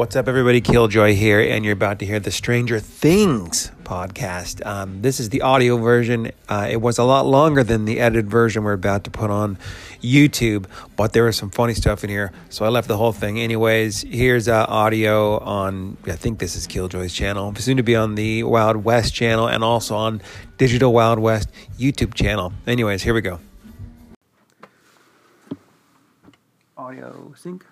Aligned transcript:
What's 0.00 0.16
up, 0.16 0.28
everybody? 0.28 0.62
Killjoy 0.62 1.14
here, 1.14 1.42
and 1.42 1.62
you're 1.62 1.74
about 1.74 1.98
to 1.98 2.06
hear 2.06 2.18
the 2.18 2.30
Stranger 2.30 2.80
Things 2.80 3.70
podcast. 3.84 4.64
Um, 4.64 5.02
this 5.02 5.20
is 5.20 5.28
the 5.28 5.42
audio 5.42 5.76
version. 5.76 6.32
Uh, 6.48 6.68
it 6.70 6.80
was 6.80 6.96
a 6.96 7.04
lot 7.04 7.26
longer 7.26 7.62
than 7.62 7.84
the 7.84 8.00
edited 8.00 8.30
version 8.30 8.64
we're 8.64 8.72
about 8.72 9.04
to 9.04 9.10
put 9.10 9.28
on 9.28 9.58
YouTube, 10.00 10.64
but 10.96 11.12
there 11.12 11.24
was 11.24 11.36
some 11.36 11.50
funny 11.50 11.74
stuff 11.74 12.02
in 12.02 12.08
here, 12.08 12.32
so 12.48 12.64
I 12.64 12.70
left 12.70 12.88
the 12.88 12.96
whole 12.96 13.12
thing. 13.12 13.38
Anyways, 13.38 14.00
here's 14.00 14.48
uh, 14.48 14.64
audio 14.70 15.38
on, 15.40 15.98
I 16.06 16.12
think 16.12 16.38
this 16.38 16.56
is 16.56 16.66
Killjoy's 16.66 17.12
channel, 17.12 17.54
soon 17.56 17.76
to 17.76 17.82
be 17.82 17.94
on 17.94 18.14
the 18.14 18.42
Wild 18.44 18.78
West 18.78 19.12
channel, 19.12 19.48
and 19.48 19.62
also 19.62 19.96
on 19.96 20.22
Digital 20.56 20.94
Wild 20.94 21.18
West 21.18 21.50
YouTube 21.78 22.14
channel. 22.14 22.54
Anyways, 22.66 23.02
here 23.02 23.12
we 23.12 23.20
go. 23.20 23.38
Audio 26.78 27.34
sync. 27.36 27.66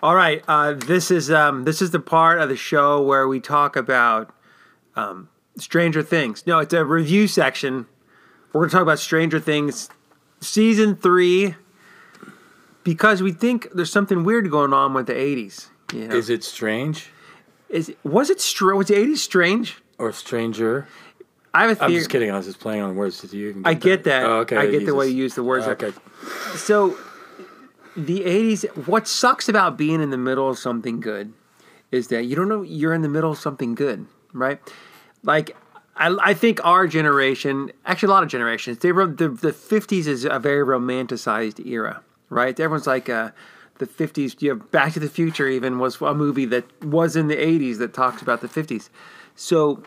All 0.00 0.14
right, 0.14 0.44
uh, 0.46 0.74
this 0.74 1.10
is 1.10 1.30
um, 1.30 1.64
this 1.64 1.82
is 1.82 1.90
the 1.90 1.98
part 1.98 2.40
of 2.40 2.48
the 2.48 2.56
show 2.56 3.02
where 3.02 3.26
we 3.26 3.40
talk 3.40 3.74
about 3.74 4.32
um, 4.94 5.28
Stranger 5.56 6.02
Things. 6.02 6.46
No, 6.46 6.60
it's 6.60 6.72
a 6.72 6.84
review 6.84 7.26
section. 7.26 7.86
We're 8.52 8.60
going 8.60 8.70
to 8.70 8.74
talk 8.74 8.82
about 8.82 9.00
Stranger 9.00 9.40
Things 9.40 9.88
season 10.40 10.94
three 10.94 11.56
because 12.84 13.22
we 13.22 13.32
think 13.32 13.68
there's 13.74 13.90
something 13.90 14.22
weird 14.22 14.48
going 14.50 14.72
on 14.72 14.94
with 14.94 15.06
the 15.06 15.14
'80s. 15.14 15.68
You 15.92 16.06
know? 16.06 16.14
Is 16.14 16.30
it 16.30 16.44
strange 16.44 17.08
Is 17.68 17.92
was 18.04 18.30
it 18.30 18.40
str- 18.40 18.74
was 18.74 18.88
the 18.88 18.94
'80s 18.94 19.18
strange? 19.18 19.78
or 19.98 20.12
stranger? 20.12 20.86
I 21.52 21.66
have 21.66 21.80
a 21.80 21.84
I'm 21.84 21.90
just 21.90 22.08
kidding. 22.08 22.30
I 22.30 22.36
was 22.36 22.46
just 22.46 22.60
playing 22.60 22.82
on 22.82 22.94
words. 22.94 23.20
Did 23.20 23.32
you? 23.32 23.48
Even 23.48 23.66
I 23.66 23.74
get 23.74 24.04
that. 24.04 24.24
Oh, 24.24 24.40
okay. 24.40 24.56
I 24.58 24.66
get 24.70 24.86
the 24.86 24.94
way 24.94 25.08
you 25.08 25.16
use 25.16 25.34
the 25.34 25.42
words. 25.42 25.64
there. 25.64 25.74
Okay. 25.74 25.92
So, 26.54 26.96
the 28.06 28.20
80s, 28.20 28.86
what 28.86 29.08
sucks 29.08 29.48
about 29.48 29.76
being 29.76 30.00
in 30.00 30.10
the 30.10 30.18
middle 30.18 30.48
of 30.48 30.58
something 30.58 31.00
good 31.00 31.32
is 31.90 32.08
that 32.08 32.24
you 32.24 32.36
don't 32.36 32.48
know 32.48 32.62
you're 32.62 32.94
in 32.94 33.02
the 33.02 33.08
middle 33.08 33.32
of 33.32 33.38
something 33.38 33.74
good, 33.74 34.06
right? 34.32 34.60
Like, 35.22 35.56
I, 35.96 36.16
I 36.20 36.34
think 36.34 36.64
our 36.64 36.86
generation, 36.86 37.72
actually 37.84 38.08
a 38.08 38.10
lot 38.12 38.22
of 38.22 38.28
generations, 38.28 38.78
they 38.78 38.92
wrote 38.92 39.16
the, 39.16 39.28
the 39.28 39.52
50s 39.52 40.06
is 40.06 40.24
a 40.24 40.38
very 40.38 40.64
romanticized 40.64 41.64
era, 41.66 42.02
right? 42.30 42.58
Everyone's 42.58 42.86
like, 42.86 43.08
uh, 43.08 43.30
the 43.78 43.86
50s, 43.86 44.40
you 44.42 44.54
know, 44.54 44.64
Back 44.70 44.92
to 44.94 45.00
the 45.00 45.08
Future 45.08 45.48
even 45.48 45.78
was 45.78 46.00
a 46.00 46.14
movie 46.14 46.44
that 46.46 46.84
was 46.84 47.16
in 47.16 47.28
the 47.28 47.36
80s 47.36 47.78
that 47.78 47.94
talks 47.94 48.22
about 48.22 48.40
the 48.40 48.48
50s. 48.48 48.90
So, 49.34 49.82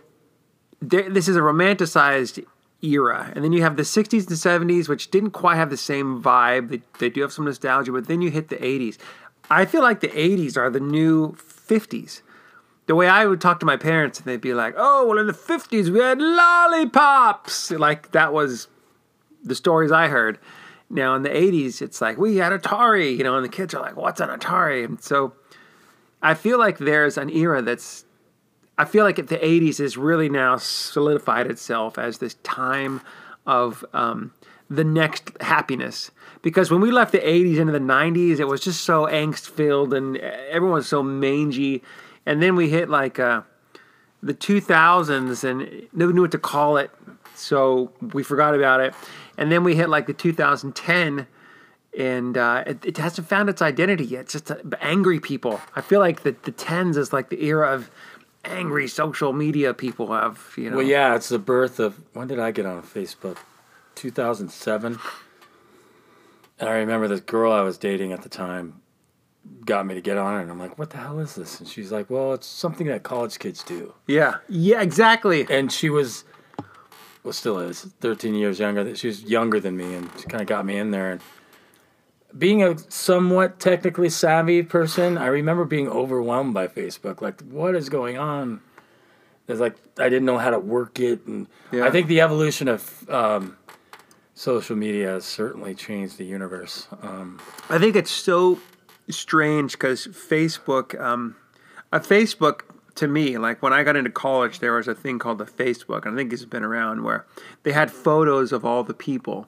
there, 0.81 1.09
this 1.09 1.27
is 1.27 1.35
a 1.35 1.41
romanticized 1.41 2.45
era. 2.81 3.31
And 3.35 3.43
then 3.43 3.53
you 3.53 3.61
have 3.61 3.77
the 3.77 3.83
60s 3.83 4.27
and 4.27 4.69
70s, 4.69 4.87
which 4.87 5.11
didn't 5.11 5.31
quite 5.31 5.55
have 5.55 5.69
the 5.69 5.77
same 5.77 6.21
vibe. 6.21 6.69
They, 6.69 6.81
they 6.99 7.09
do 7.09 7.21
have 7.21 7.31
some 7.31 7.45
nostalgia, 7.45 7.91
but 7.91 8.07
then 8.07 8.21
you 8.21 8.29
hit 8.29 8.49
the 8.49 8.57
80s. 8.57 8.97
I 9.49 9.65
feel 9.65 9.81
like 9.81 9.99
the 9.99 10.07
80s 10.07 10.57
are 10.57 10.69
the 10.69 10.79
new 10.79 11.33
50s. 11.33 12.21
The 12.87 12.95
way 12.95 13.07
I 13.07 13.25
would 13.25 13.39
talk 13.39 13.59
to 13.59 13.65
my 13.65 13.77
parents, 13.77 14.19
and 14.19 14.25
they'd 14.25 14.41
be 14.41 14.53
like, 14.53 14.73
oh, 14.77 15.07
well, 15.07 15.17
in 15.17 15.27
the 15.27 15.33
50s, 15.33 15.89
we 15.89 15.99
had 15.99 16.19
lollipops. 16.19 17.71
Like, 17.71 18.11
that 18.11 18.33
was 18.33 18.67
the 19.43 19.55
stories 19.55 19.91
I 19.91 20.07
heard. 20.07 20.39
Now, 20.89 21.15
in 21.15 21.23
the 21.23 21.29
80s, 21.29 21.81
it's 21.81 22.01
like, 22.01 22.17
we 22.17 22.37
had 22.37 22.51
Atari, 22.51 23.17
you 23.17 23.23
know, 23.23 23.35
and 23.35 23.45
the 23.45 23.49
kids 23.49 23.73
are 23.73 23.81
like, 23.81 23.95
what's 23.95 24.19
an 24.19 24.29
Atari? 24.29 24.83
And 24.83 25.01
so 25.01 25.33
I 26.21 26.33
feel 26.33 26.59
like 26.59 26.79
there's 26.79 27.17
an 27.17 27.29
era 27.29 27.61
that's 27.61 28.05
I 28.81 28.85
feel 28.85 29.05
like 29.05 29.17
the 29.17 29.37
80s 29.37 29.77
has 29.77 29.95
really 29.95 30.27
now 30.27 30.57
solidified 30.57 31.45
itself 31.45 31.99
as 31.99 32.17
this 32.17 32.33
time 32.41 33.01
of 33.45 33.85
um, 33.93 34.33
the 34.71 34.83
next 34.83 35.39
happiness. 35.39 36.09
Because 36.41 36.71
when 36.71 36.81
we 36.81 36.89
left 36.89 37.11
the 37.11 37.19
80s 37.19 37.57
into 37.57 37.73
the 37.73 37.77
90s, 37.77 38.39
it 38.39 38.45
was 38.45 38.59
just 38.59 38.83
so 38.83 39.05
angst 39.05 39.47
filled 39.47 39.93
and 39.93 40.17
everyone 40.17 40.77
was 40.77 40.87
so 40.87 41.03
mangy. 41.03 41.83
And 42.25 42.41
then 42.41 42.55
we 42.55 42.71
hit 42.71 42.89
like 42.89 43.19
uh, 43.19 43.43
the 44.23 44.33
2000s 44.33 45.43
and 45.43 45.87
nobody 45.93 46.15
knew 46.15 46.21
what 46.21 46.31
to 46.31 46.39
call 46.39 46.77
it. 46.77 46.89
So 47.35 47.91
we 48.13 48.23
forgot 48.23 48.55
about 48.55 48.79
it. 48.79 48.95
And 49.37 49.51
then 49.51 49.63
we 49.63 49.75
hit 49.75 49.89
like 49.89 50.07
the 50.07 50.13
2010 50.13 51.27
and 51.95 52.35
uh, 52.35 52.63
it, 52.65 52.83
it 52.83 52.97
hasn't 52.97 53.27
found 53.27 53.47
its 53.47 53.61
identity 53.61 54.05
yet. 54.05 54.21
It's 54.21 54.33
just 54.33 54.49
uh, 54.49 54.55
angry 54.79 55.19
people. 55.19 55.61
I 55.75 55.81
feel 55.81 55.99
like 55.99 56.23
the, 56.23 56.35
the 56.41 56.51
10s 56.51 56.97
is 56.97 57.13
like 57.13 57.29
the 57.29 57.43
era 57.43 57.71
of 57.71 57.91
angry 58.43 58.87
social 58.87 59.33
media 59.33 59.73
people 59.73 60.13
have, 60.13 60.53
you 60.57 60.69
know. 60.69 60.77
Well, 60.77 60.85
yeah, 60.85 61.15
it's 61.15 61.29
the 61.29 61.39
birth 61.39 61.79
of. 61.79 62.01
When 62.13 62.27
did 62.27 62.39
I 62.39 62.51
get 62.51 62.65
on 62.65 62.81
Facebook? 62.81 63.37
2007. 63.95 64.99
And 66.59 66.69
I 66.69 66.73
remember 66.73 67.07
this 67.07 67.21
girl 67.21 67.51
I 67.51 67.61
was 67.61 67.77
dating 67.77 68.13
at 68.13 68.21
the 68.21 68.29
time 68.29 68.81
got 69.65 69.85
me 69.85 69.95
to 69.95 70.01
get 70.01 70.17
on 70.17 70.37
it, 70.37 70.43
and 70.43 70.51
I'm 70.51 70.59
like, 70.59 70.77
"What 70.77 70.91
the 70.91 70.97
hell 70.97 71.19
is 71.19 71.35
this?" 71.35 71.59
And 71.59 71.67
she's 71.67 71.91
like, 71.91 72.09
"Well, 72.09 72.33
it's 72.33 72.47
something 72.47 72.87
that 72.87 73.03
college 73.03 73.39
kids 73.39 73.63
do." 73.63 73.93
Yeah. 74.07 74.35
Yeah, 74.47 74.81
exactly. 74.81 75.45
And 75.49 75.71
she 75.71 75.89
was, 75.89 76.23
well, 77.23 77.33
still 77.33 77.59
is 77.59 77.81
13 78.01 78.35
years 78.35 78.59
younger. 78.59 78.95
She 78.95 79.07
was 79.07 79.23
younger 79.23 79.59
than 79.59 79.77
me, 79.77 79.93
and 79.93 80.09
she 80.17 80.25
kind 80.25 80.41
of 80.41 80.47
got 80.47 80.65
me 80.65 80.77
in 80.77 80.91
there. 80.91 81.11
And 81.11 81.21
being 82.37 82.63
a 82.63 82.77
somewhat 82.89 83.59
technically 83.59 84.09
savvy 84.09 84.63
person, 84.63 85.17
I 85.17 85.27
remember 85.27 85.65
being 85.65 85.87
overwhelmed 85.87 86.53
by 86.53 86.67
Facebook. 86.67 87.21
Like, 87.21 87.41
what 87.41 87.75
is 87.75 87.89
going 87.89 88.17
on? 88.17 88.61
It's 89.47 89.59
like 89.59 89.75
I 89.97 90.09
didn't 90.09 90.25
know 90.25 90.37
how 90.37 90.49
to 90.51 90.59
work 90.59 90.99
it, 90.99 91.25
and 91.25 91.47
Yeah. 91.71 91.85
I 91.85 91.91
think 91.91 92.07
the 92.07 92.21
evolution 92.21 92.67
of 92.67 93.09
um, 93.09 93.57
social 94.33 94.75
media 94.75 95.09
has 95.09 95.25
certainly 95.25 95.75
changed 95.75 96.17
the 96.17 96.25
universe. 96.25 96.87
Um, 97.01 97.41
I 97.69 97.77
think 97.77 97.95
it's 97.95 98.11
so 98.11 98.59
strange 99.09 99.73
because 99.73 100.07
Facebook, 100.07 100.99
um, 100.99 101.35
a 101.91 101.99
Facebook 101.99 102.61
to 102.95 103.07
me, 103.07 103.37
like 103.37 103.61
when 103.61 103.73
I 103.73 103.83
got 103.83 103.95
into 103.95 104.09
college, 104.09 104.59
there 104.59 104.73
was 104.73 104.87
a 104.87 104.95
thing 104.95 105.19
called 105.19 105.37
the 105.37 105.45
Facebook, 105.45 106.05
and 106.05 106.13
I 106.13 106.17
think 106.17 106.31
it's 106.31 106.45
been 106.45 106.63
around 106.63 107.03
where 107.03 107.25
they 107.63 107.71
had 107.71 107.91
photos 107.91 108.51
of 108.51 108.63
all 108.65 108.83
the 108.83 108.93
people, 108.93 109.47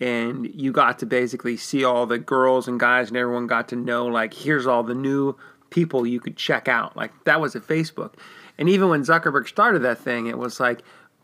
and 0.00 0.46
you 0.54 0.72
got 0.72 0.98
to 1.00 1.06
basically 1.06 1.56
see 1.56 1.84
all 1.84 2.06
the 2.06 2.18
girls 2.18 2.66
and 2.66 2.80
guys, 2.80 3.08
and 3.08 3.16
everyone 3.16 3.46
got 3.46 3.68
to 3.68 3.76
know 3.76 4.06
like 4.06 4.34
here's 4.34 4.66
all 4.66 4.82
the 4.82 4.94
new 4.94 5.36
people 5.70 6.06
you 6.06 6.18
could 6.20 6.36
check 6.36 6.66
out. 6.68 6.96
Like 6.96 7.12
that 7.24 7.40
was 7.40 7.54
a 7.54 7.60
Facebook, 7.60 8.14
and 8.58 8.68
even 8.68 8.88
when 8.88 9.02
Zuckerberg 9.02 9.46
started 9.48 9.80
that 9.80 9.98
thing, 9.98 10.26
it 10.26 10.38
was 10.38 10.58
like. 10.60 10.82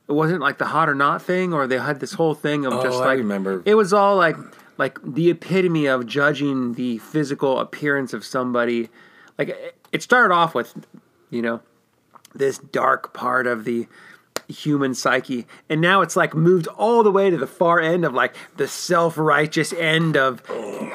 It 0.08 0.12
wasn't 0.12 0.40
like 0.40 0.58
the 0.58 0.66
hot 0.66 0.88
or 0.88 0.94
not 0.94 1.20
thing, 1.20 1.52
or 1.52 1.66
they 1.66 1.78
had 1.78 1.98
this 1.98 2.12
whole 2.12 2.32
thing 2.36 2.64
of 2.64 2.72
Oh, 2.74 2.80
just 2.80 3.02
I 3.02 3.06
like 3.06 3.18
remember. 3.18 3.60
it 3.64 3.74
was 3.74 3.92
all 3.92 4.14
like 4.14 4.36
like 4.78 5.00
the 5.02 5.30
epitome 5.30 5.86
of 5.86 6.06
judging 6.06 6.74
the 6.74 6.98
physical 6.98 7.58
appearance 7.58 8.12
of 8.12 8.24
somebody. 8.24 8.88
Like 9.36 9.48
it 9.90 10.02
started 10.04 10.32
off 10.32 10.54
with, 10.54 10.86
you 11.28 11.42
know, 11.42 11.60
this 12.36 12.58
dark 12.58 13.14
part 13.14 13.48
of 13.48 13.64
the 13.64 13.88
human 14.48 14.94
psyche, 14.94 15.46
and 15.68 15.80
now 15.80 16.00
it's 16.00 16.16
like 16.16 16.34
moved 16.34 16.66
all 16.68 17.02
the 17.02 17.10
way 17.10 17.30
to 17.30 17.36
the 17.36 17.46
far 17.46 17.80
end 17.80 18.04
of 18.04 18.14
like 18.14 18.34
the 18.56 18.68
self-righteous 18.68 19.72
end 19.72 20.16
of 20.16 20.42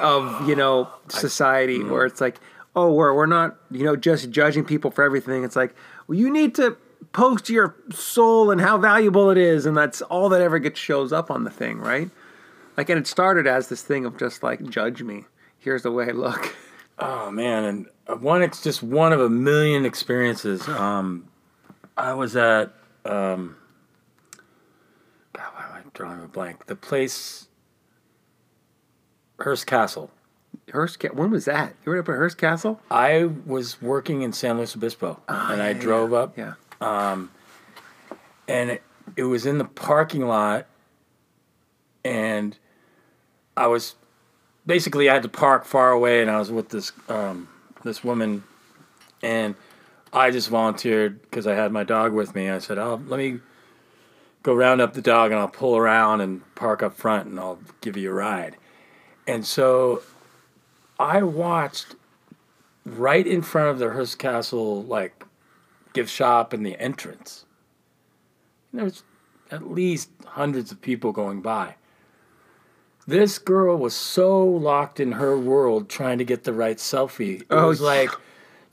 of 0.00 0.48
you 0.48 0.56
know 0.56 0.88
society, 1.08 1.82
where 1.82 2.06
it's 2.06 2.20
like, 2.20 2.40
oh, 2.74 2.92
we're 2.92 3.14
we're 3.14 3.26
not 3.26 3.56
you 3.70 3.84
know 3.84 3.96
just 3.96 4.30
judging 4.30 4.64
people 4.64 4.90
for 4.90 5.04
everything. 5.04 5.44
It's 5.44 5.56
like, 5.56 5.74
well, 6.06 6.18
you 6.18 6.30
need 6.30 6.54
to 6.56 6.76
post 7.12 7.50
your 7.50 7.76
soul 7.90 8.50
and 8.50 8.60
how 8.60 8.78
valuable 8.78 9.30
it 9.30 9.38
is, 9.38 9.66
and 9.66 9.76
that's 9.76 10.02
all 10.02 10.28
that 10.30 10.40
ever 10.40 10.58
gets 10.58 10.78
shows 10.78 11.12
up 11.12 11.30
on 11.30 11.44
the 11.44 11.50
thing, 11.50 11.78
right? 11.78 12.10
Like, 12.76 12.88
and 12.88 12.98
it 12.98 13.06
started 13.06 13.46
as 13.46 13.68
this 13.68 13.82
thing 13.82 14.06
of 14.06 14.16
just 14.16 14.42
like, 14.42 14.62
judge 14.68 15.02
me. 15.02 15.24
Here's 15.58 15.82
the 15.82 15.90
way 15.90 16.08
I 16.08 16.12
look. 16.12 16.56
Oh 16.98 17.30
man, 17.30 17.64
and 17.64 17.86
uh, 18.06 18.16
one 18.16 18.42
it's 18.42 18.62
just 18.62 18.82
one 18.82 19.12
of 19.12 19.20
a 19.20 19.28
million 19.28 19.84
experiences. 19.84 20.66
Um, 20.68 21.28
I 21.96 22.14
was 22.14 22.36
at 22.36 22.72
um, 23.04 23.56
God, 25.32 25.46
why 25.54 25.64
am 25.64 25.72
I 25.74 25.80
drawing 25.94 26.22
a 26.22 26.28
blank? 26.28 26.66
The 26.66 26.76
place, 26.76 27.48
Hearst 29.38 29.66
Castle. 29.66 30.10
Hearst, 30.70 31.02
when 31.14 31.30
was 31.30 31.46
that? 31.46 31.74
You 31.84 31.92
were 31.92 31.98
up 31.98 32.08
at 32.08 32.14
Hearst 32.14 32.38
Castle? 32.38 32.80
I 32.90 33.30
was 33.46 33.80
working 33.80 34.22
in 34.22 34.32
San 34.32 34.58
Luis 34.58 34.76
Obispo, 34.76 35.20
and 35.28 35.62
I 35.62 35.68
yeah, 35.68 35.72
drove 35.74 36.12
up, 36.12 36.36
Yeah. 36.36 36.54
Um, 36.80 37.30
and 38.48 38.70
it, 38.70 38.82
it 39.16 39.24
was 39.24 39.46
in 39.46 39.58
the 39.58 39.64
parking 39.64 40.26
lot, 40.26 40.66
and 42.04 42.56
I 43.56 43.66
was 43.68 43.94
basically 44.66 45.08
I 45.08 45.14
had 45.14 45.22
to 45.22 45.28
park 45.28 45.64
far 45.64 45.90
away, 45.90 46.20
and 46.20 46.30
I 46.30 46.38
was 46.38 46.50
with 46.50 46.68
this 46.70 46.92
um, 47.08 47.48
this 47.84 48.02
woman, 48.04 48.44
and 49.22 49.54
I 50.12 50.30
just 50.30 50.48
volunteered 50.48 51.22
because 51.22 51.46
I 51.46 51.54
had 51.54 51.72
my 51.72 51.84
dog 51.84 52.12
with 52.12 52.34
me. 52.34 52.50
I 52.50 52.58
said, 52.58 52.78
"Oh, 52.78 53.00
let 53.06 53.18
me 53.18 53.40
go 54.42 54.54
round 54.54 54.80
up 54.80 54.92
the 54.94 55.02
dog, 55.02 55.30
and 55.30 55.40
I'll 55.40 55.48
pull 55.48 55.76
around 55.76 56.20
and 56.20 56.42
park 56.54 56.82
up 56.82 56.94
front, 56.94 57.28
and 57.28 57.40
I'll 57.40 57.58
give 57.80 57.96
you 57.96 58.10
a 58.10 58.14
ride." 58.14 58.56
And 59.26 59.46
so 59.46 60.02
I 60.98 61.22
watched 61.22 61.94
right 62.84 63.26
in 63.26 63.42
front 63.42 63.70
of 63.70 63.78
the 63.78 63.90
Hearst 63.90 64.18
Castle 64.18 64.82
like 64.82 65.24
gift 65.92 66.10
shop 66.10 66.52
and 66.52 66.64
the 66.66 66.78
entrance. 66.80 67.44
There's 68.72 69.02
at 69.50 69.70
least 69.70 70.10
hundreds 70.26 70.72
of 70.72 70.80
people 70.80 71.12
going 71.12 71.40
by. 71.40 71.76
This 73.06 73.38
girl 73.38 73.76
was 73.76 73.94
so 73.94 74.42
locked 74.44 75.00
in 75.00 75.12
her 75.12 75.36
world 75.38 75.88
trying 75.88 76.18
to 76.18 76.24
get 76.24 76.44
the 76.44 76.52
right 76.52 76.78
selfie. 76.78 77.40
It 77.42 77.46
Oh, 77.50 77.68
was 77.68 77.80
like 77.80 78.10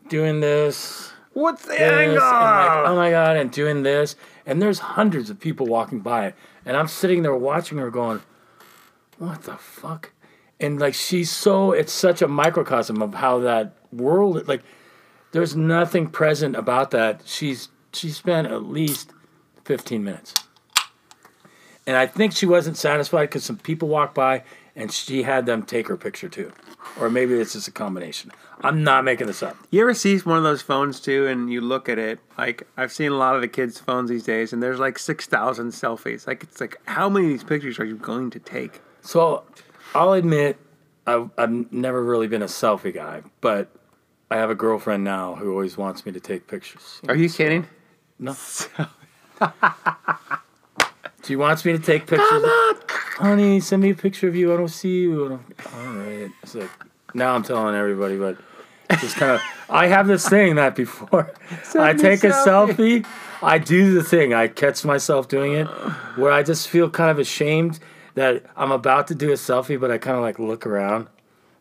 doing 0.07 0.39
this, 0.39 1.11
What's 1.39 1.65
the 1.65 1.73
and 1.73 1.95
angle? 1.95 2.15
like, 2.15 2.87
oh 2.89 2.95
my 2.95 3.11
god, 3.11 3.37
and 3.37 3.51
doing 3.51 3.83
this. 3.83 4.15
And 4.45 4.61
there's 4.61 4.79
hundreds 4.79 5.29
of 5.29 5.39
people 5.39 5.67
walking 5.67 5.99
by, 5.99 6.33
and 6.65 6.75
I'm 6.75 6.87
sitting 6.87 7.21
there 7.23 7.35
watching 7.35 7.77
her, 7.77 7.89
going, 7.89 8.21
"What 9.17 9.43
the 9.43 9.55
fuck?" 9.55 10.11
And 10.59 10.79
like 10.79 10.93
she's 10.93 11.31
so, 11.31 11.71
it's 11.71 11.93
such 11.93 12.21
a 12.21 12.27
microcosm 12.27 13.01
of 13.01 13.13
how 13.13 13.39
that 13.39 13.75
world, 13.93 14.47
like, 14.47 14.63
there's 15.31 15.55
nothing 15.55 16.07
present 16.07 16.55
about 16.55 16.91
that. 16.91 17.21
She's 17.25 17.69
she 17.93 18.09
spent 18.09 18.47
at 18.47 18.63
least 18.63 19.11
15 19.65 20.03
minutes. 20.03 20.33
And 21.87 21.97
I 21.97 22.05
think 22.05 22.35
she 22.35 22.45
wasn't 22.45 22.77
satisfied 22.77 23.29
because 23.29 23.43
some 23.43 23.57
people 23.57 23.87
walked 23.87 24.13
by 24.13 24.43
and 24.79 24.91
she 24.91 25.23
had 25.23 25.45
them 25.45 25.63
take 25.63 25.89
her 25.89 25.97
picture 25.97 26.29
too. 26.29 26.51
Or 26.99 27.09
maybe 27.09 27.33
it's 27.33 27.53
just 27.53 27.67
a 27.67 27.71
combination. 27.71 28.31
I'm 28.61 28.83
not 28.83 29.03
making 29.03 29.27
this 29.27 29.43
up. 29.43 29.57
You 29.69 29.81
ever 29.81 29.93
see 29.93 30.17
one 30.19 30.37
of 30.37 30.43
those 30.43 30.61
phones 30.61 31.01
too, 31.01 31.27
and 31.27 31.51
you 31.51 31.59
look 31.59 31.89
at 31.89 31.99
it? 31.99 32.19
Like 32.37 32.65
I've 32.77 32.91
seen 32.91 33.11
a 33.11 33.15
lot 33.15 33.35
of 33.35 33.41
the 33.41 33.47
kids' 33.47 33.77
phones 33.77 34.09
these 34.09 34.23
days, 34.23 34.53
and 34.53 34.63
there's 34.63 34.79
like 34.79 34.97
six 34.97 35.25
thousand 35.25 35.71
selfies. 35.71 36.25
Like 36.25 36.43
it's 36.43 36.61
like, 36.61 36.77
how 36.85 37.09
many 37.09 37.25
of 37.25 37.31
these 37.31 37.43
pictures 37.43 37.77
are 37.79 37.85
you 37.85 37.95
going 37.95 38.29
to 38.31 38.39
take? 38.39 38.81
So 39.01 39.43
I'll 39.93 40.13
admit 40.13 40.57
I've, 41.05 41.29
I've 41.37 41.71
never 41.71 42.01
really 42.01 42.27
been 42.27 42.41
a 42.41 42.47
selfie 42.47 42.93
guy, 42.93 43.23
but 43.41 43.69
I 44.31 44.37
have 44.37 44.49
a 44.49 44.55
girlfriend 44.55 45.03
now 45.03 45.35
who 45.35 45.51
always 45.51 45.77
wants 45.77 46.05
me 46.05 46.13
to 46.13 46.19
take 46.21 46.47
pictures. 46.47 47.01
Are 47.07 47.15
you 47.15 47.29
kidding? 47.29 47.67
No. 48.17 48.35
she 51.29 51.35
wants 51.35 51.63
me 51.63 51.73
to 51.73 51.77
take 51.77 52.07
pictures. 52.07 52.27
Come 52.27 52.43
on, 52.43 52.75
Honey, 53.17 53.59
send 53.59 53.83
me 53.83 53.91
a 53.91 53.93
picture 53.93 54.27
of 54.27 54.35
you. 54.35 54.51
I 54.51 54.57
don't 54.57 54.67
see 54.67 55.01
you. 55.01 55.25
I'm, 55.25 55.31
All 55.75 55.93
right. 55.93 56.31
It's 56.41 56.55
like 56.55 56.71
now 57.13 57.35
I'm 57.35 57.43
telling 57.43 57.75
everybody, 57.75 58.17
but 58.17 58.39
just 58.99 59.15
kind 59.15 59.33
of. 59.33 59.41
I 59.69 59.85
have 59.85 60.07
this 60.07 60.27
thing 60.27 60.55
that 60.55 60.75
before 60.75 61.31
I 61.75 61.93
take 61.93 62.23
a 62.23 62.29
selfie. 62.29 63.03
selfie, 63.03 63.05
I 63.43 63.59
do 63.59 63.93
the 63.93 64.03
thing. 64.03 64.33
I 64.33 64.47
catch 64.47 64.83
myself 64.83 65.27
doing 65.27 65.53
it, 65.53 65.65
where 66.17 66.31
I 66.31 66.41
just 66.41 66.67
feel 66.67 66.89
kind 66.89 67.11
of 67.11 67.19
ashamed 67.19 67.77
that 68.15 68.43
I'm 68.57 68.71
about 68.71 69.05
to 69.09 69.15
do 69.15 69.29
a 69.29 69.35
selfie, 69.35 69.79
but 69.79 69.91
I 69.91 69.99
kind 69.99 70.17
of 70.17 70.23
like 70.23 70.39
look 70.39 70.65
around, 70.65 71.09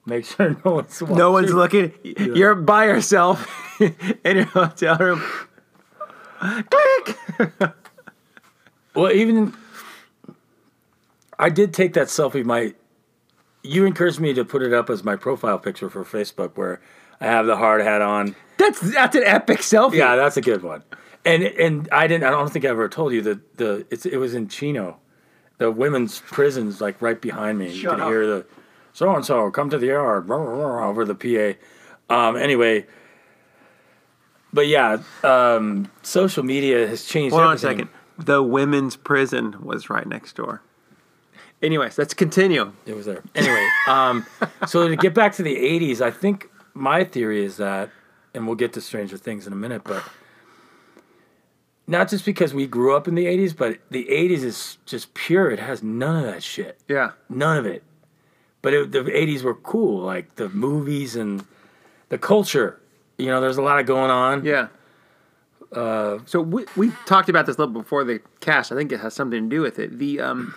make 0.06 0.24
sure 0.24 0.56
no 0.64 0.76
one's 0.76 1.02
watching. 1.02 1.18
No 1.18 1.30
one's 1.30 1.52
looking. 1.52 1.92
You're 2.02 2.54
by 2.54 2.86
yourself 2.86 3.46
in 3.80 3.94
your 4.24 4.44
hotel 4.46 4.96
room. 4.96 5.22
Click. 6.40 7.74
Well, 8.98 9.12
even 9.12 9.54
I 11.38 11.50
did 11.50 11.72
take 11.72 11.92
that 11.92 12.08
selfie. 12.08 12.44
My 12.44 12.74
you 13.62 13.84
encouraged 13.84 14.18
me 14.18 14.34
to 14.34 14.44
put 14.44 14.60
it 14.60 14.72
up 14.72 14.90
as 14.90 15.04
my 15.04 15.14
profile 15.14 15.58
picture 15.58 15.88
for 15.88 16.04
Facebook, 16.04 16.56
where 16.56 16.80
I 17.20 17.26
have 17.26 17.46
the 17.46 17.56
hard 17.56 17.80
hat 17.80 18.02
on. 18.02 18.34
That's 18.56 18.80
that's 18.80 19.14
an 19.14 19.22
epic 19.24 19.58
selfie. 19.58 19.94
Yeah, 19.94 20.16
that's 20.16 20.36
a 20.36 20.40
good 20.40 20.64
one. 20.64 20.82
And 21.24 21.44
and 21.44 21.88
I 21.92 22.08
didn't. 22.08 22.24
I 22.24 22.30
don't 22.30 22.52
think 22.52 22.64
I 22.64 22.68
ever 22.68 22.88
told 22.88 23.12
you 23.12 23.22
that 23.22 23.56
the 23.58 23.86
it's 23.88 24.04
it 24.04 24.16
was 24.16 24.34
in 24.34 24.48
Chino, 24.48 24.98
the 25.58 25.70
women's 25.70 26.18
prisons 26.18 26.80
like 26.80 27.00
right 27.00 27.20
behind 27.20 27.58
me. 27.58 27.72
you 27.72 27.88
can 27.88 28.00
up. 28.00 28.08
hear 28.08 28.26
the 28.26 28.46
so 28.92 29.14
and 29.14 29.24
so 29.24 29.48
come 29.52 29.70
to 29.70 29.78
the 29.78 29.86
yard 29.86 30.28
over 30.28 31.04
the 31.04 31.14
PA. 31.14 32.12
Um, 32.12 32.36
anyway. 32.36 32.86
But 34.50 34.66
yeah, 34.66 35.02
um, 35.22 35.90
social 36.02 36.42
media 36.42 36.88
has 36.88 37.04
changed. 37.04 37.34
Hold 37.34 37.44
on 37.44 37.54
a 37.54 37.58
second. 37.58 37.90
The 38.18 38.42
women's 38.42 38.96
prison 38.96 39.56
was 39.62 39.88
right 39.88 40.06
next 40.06 40.36
door. 40.36 40.62
Anyways, 41.62 41.98
let's 41.98 42.14
continue. 42.14 42.72
It 42.86 42.94
was 42.94 43.06
there. 43.06 43.22
Anyway, 43.34 43.66
um, 43.88 44.26
so 44.66 44.88
to 44.88 44.96
get 44.96 45.14
back 45.14 45.34
to 45.34 45.42
the 45.42 45.56
80s, 45.56 46.00
I 46.00 46.10
think 46.10 46.50
my 46.74 47.04
theory 47.04 47.44
is 47.44 47.56
that, 47.56 47.90
and 48.34 48.46
we'll 48.46 48.56
get 48.56 48.72
to 48.74 48.80
Stranger 48.80 49.16
Things 49.16 49.46
in 49.46 49.52
a 49.52 49.56
minute, 49.56 49.82
but 49.84 50.04
not 51.88 52.08
just 52.08 52.24
because 52.24 52.54
we 52.54 52.66
grew 52.66 52.94
up 52.94 53.08
in 53.08 53.14
the 53.14 53.26
80s, 53.26 53.56
but 53.56 53.78
the 53.90 54.04
80s 54.04 54.44
is 54.44 54.78
just 54.84 55.14
pure. 55.14 55.50
It 55.50 55.58
has 55.58 55.82
none 55.82 56.16
of 56.16 56.32
that 56.32 56.42
shit. 56.42 56.78
Yeah. 56.86 57.12
None 57.28 57.56
of 57.56 57.66
it. 57.66 57.82
But 58.62 58.74
it, 58.74 58.92
the 58.92 59.02
80s 59.04 59.42
were 59.42 59.54
cool, 59.54 60.02
like 60.02 60.36
the 60.36 60.48
movies 60.50 61.16
and 61.16 61.44
the 62.10 62.18
culture. 62.18 62.78
You 63.16 63.26
know, 63.26 63.40
there's 63.40 63.56
a 63.56 63.62
lot 63.62 63.80
of 63.80 63.86
going 63.86 64.10
on. 64.10 64.44
Yeah. 64.44 64.68
Uh, 65.72 66.18
so 66.24 66.40
we 66.40 66.64
we 66.76 66.92
talked 67.06 67.28
about 67.28 67.46
this 67.46 67.56
a 67.56 67.60
little 67.60 67.74
before 67.74 68.04
the 68.04 68.20
cast. 68.40 68.72
I 68.72 68.74
think 68.74 68.92
it 68.92 69.00
has 69.00 69.14
something 69.14 69.48
to 69.48 69.56
do 69.56 69.60
with 69.60 69.78
it. 69.78 69.98
The 69.98 70.20
um, 70.20 70.54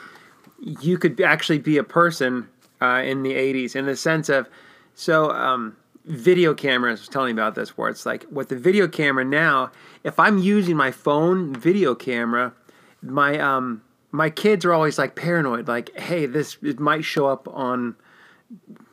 you 0.59 0.97
could 0.97 1.19
actually 1.21 1.59
be 1.59 1.77
a 1.77 1.83
person 1.83 2.47
uh, 2.81 3.01
in 3.03 3.23
the 3.23 3.33
'80s 3.33 3.75
in 3.75 3.85
the 3.85 3.95
sense 3.95 4.29
of 4.29 4.47
so 4.95 5.31
um, 5.31 5.75
video 6.05 6.53
cameras. 6.53 7.01
Was 7.01 7.09
telling 7.09 7.35
you 7.35 7.41
about 7.41 7.55
this, 7.55 7.77
where 7.77 7.89
it's 7.89 8.05
like 8.05 8.25
with 8.31 8.49
the 8.49 8.55
video 8.55 8.87
camera 8.87 9.25
now, 9.25 9.71
if 10.03 10.17
I'm 10.17 10.37
using 10.37 10.77
my 10.77 10.91
phone 10.91 11.53
video 11.53 11.93
camera, 11.93 12.53
my 13.01 13.37
um 13.37 13.81
my 14.11 14.29
kids 14.29 14.65
are 14.65 14.73
always 14.73 14.97
like 14.97 15.15
paranoid, 15.15 15.67
like, 15.67 15.97
hey, 15.97 16.25
this 16.25 16.57
it 16.61 16.79
might 16.79 17.03
show 17.03 17.27
up 17.27 17.47
on 17.49 17.95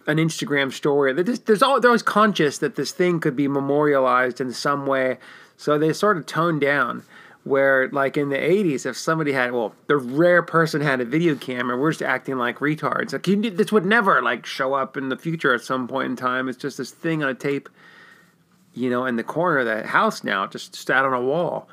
an 0.06 0.16
Instagram 0.16 0.72
story. 0.72 1.12
They're, 1.12 1.24
just, 1.24 1.46
there's 1.46 1.62
all, 1.62 1.80
they're 1.80 1.90
always 1.90 2.02
conscious 2.02 2.58
that 2.58 2.76
this 2.76 2.92
thing 2.92 3.20
could 3.20 3.36
be 3.36 3.48
memorialized 3.48 4.40
in 4.40 4.52
some 4.52 4.86
way. 4.86 5.18
So 5.58 5.76
they 5.76 5.92
sort 5.92 6.16
of 6.16 6.24
toned 6.24 6.62
down. 6.62 7.02
Where, 7.44 7.88
like 7.92 8.18
in 8.18 8.28
the 8.28 8.36
80s, 8.36 8.84
if 8.84 8.94
somebody 8.98 9.32
had, 9.32 9.52
well, 9.52 9.74
the 9.86 9.96
rare 9.96 10.42
person 10.42 10.82
had 10.82 11.00
a 11.00 11.04
video 11.06 11.34
camera, 11.34 11.78
we're 11.78 11.92
just 11.92 12.02
acting 12.02 12.36
like 12.36 12.58
retards. 12.58 13.14
Like, 13.14 13.26
you, 13.26 13.50
this 13.50 13.72
would 13.72 13.86
never, 13.86 14.20
like, 14.20 14.44
show 14.44 14.74
up 14.74 14.98
in 14.98 15.08
the 15.08 15.16
future 15.16 15.54
at 15.54 15.62
some 15.62 15.88
point 15.88 16.10
in 16.10 16.16
time. 16.16 16.50
It's 16.50 16.58
just 16.58 16.76
this 16.76 16.90
thing 16.90 17.22
on 17.22 17.30
a 17.30 17.34
tape, 17.34 17.70
you 18.74 18.90
know, 18.90 19.06
in 19.06 19.16
the 19.16 19.24
corner 19.24 19.60
of 19.60 19.66
the 19.66 19.86
house 19.86 20.22
now, 20.22 20.46
just 20.46 20.74
sat 20.76 21.06
on 21.06 21.14
a 21.14 21.22
wall. 21.22 21.70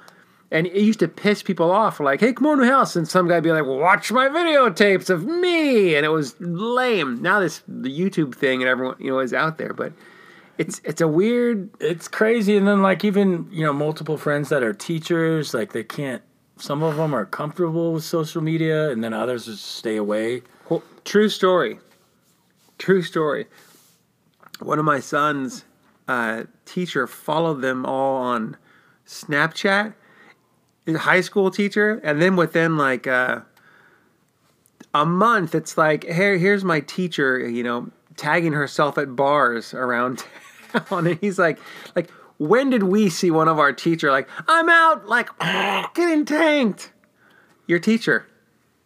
And 0.50 0.66
it 0.68 0.76
used 0.76 1.00
to 1.00 1.10
piss 1.10 1.44
people 1.44 1.72
off, 1.72 2.00
like, 2.00 2.22
hey, 2.22 2.32
come 2.32 2.48
on 2.48 2.60
to 2.60 2.66
house. 2.68 2.96
And 2.96 3.06
some 3.06 3.28
guy 3.28 3.42
be 3.42 3.52
like, 3.52 3.66
watch 3.66 4.14
my 4.14 4.30
videotapes 4.30 5.10
of 5.10 5.26
me. 5.26 5.96
And 5.96 6.06
it 6.06 6.10
was 6.10 6.40
lame. 6.40 7.22
Now 7.22 7.42
this, 7.42 7.64
the 7.68 7.90
YouTube 7.90 8.36
thing 8.36 8.62
and 8.62 8.70
everyone, 8.70 8.96
you 9.00 9.12
know, 9.12 9.20
is 9.20 9.34
out 9.34 9.58
there. 9.58 9.74
But 9.74 9.92
it's 10.58 10.82
it's 10.84 11.02
a 11.02 11.08
weird, 11.08 11.70
It's 11.80 12.08
crazy. 12.08 12.58
And 12.58 12.68
then, 12.68 12.82
like, 12.82 13.04
even, 13.04 13.48
you 13.52 13.64
know, 13.66 13.74
multiple 13.74 14.18
friends 14.18 14.50
that 14.50 14.64
are 14.64 14.74
teachers, 14.74 15.54
like, 15.54 15.74
they 15.74 15.84
can't, 15.84 16.22
some 16.58 16.84
of 16.84 16.96
them 16.96 17.14
are 17.14 17.26
comfortable 17.26 17.94
with 17.94 18.04
social 18.04 18.42
media, 18.42 18.90
and 18.90 19.04
then 19.04 19.14
others 19.14 19.46
just 19.46 19.66
stay 19.66 19.98
away. 19.98 20.44
Well, 20.70 20.84
true 21.04 21.30
story. 21.30 21.80
True 22.78 23.02
story. 23.02 23.48
One 24.60 24.80
of 24.80 24.86
my 24.86 25.00
son's 25.00 25.66
uh, 26.08 26.44
teacher 26.66 27.08
followed 27.08 27.62
them 27.62 27.86
all 27.86 28.18
on 28.18 28.58
Snapchat. 29.06 29.94
High 30.88 31.22
school 31.22 31.50
teacher, 31.50 32.00
and 32.04 32.22
then 32.22 32.36
within 32.36 32.78
like 32.78 33.08
uh, 33.08 33.40
a 34.94 35.06
month, 35.06 35.56
it's 35.56 35.80
like, 35.80 36.04
here, 36.04 36.38
here's 36.38 36.64
my 36.64 36.80
teacher. 36.80 37.40
You 37.50 37.64
know, 37.64 37.90
tagging 38.18 38.54
herself 38.54 38.98
at 39.00 39.16
bars 39.16 39.74
around 39.74 40.24
town, 40.90 41.08
and 41.08 41.20
he's 41.20 41.40
like, 41.40 41.60
like, 41.96 42.10
when 42.38 42.70
did 42.70 42.84
we 42.84 43.10
see 43.10 43.32
one 43.32 43.48
of 43.48 43.60
our 43.60 43.74
teacher 43.74 44.12
like, 44.12 44.28
I'm 44.48 44.70
out, 44.70 45.08
like, 45.08 45.30
getting 45.94 46.26
tanked? 46.26 46.92
Your 47.68 47.80
teacher. 47.80 48.28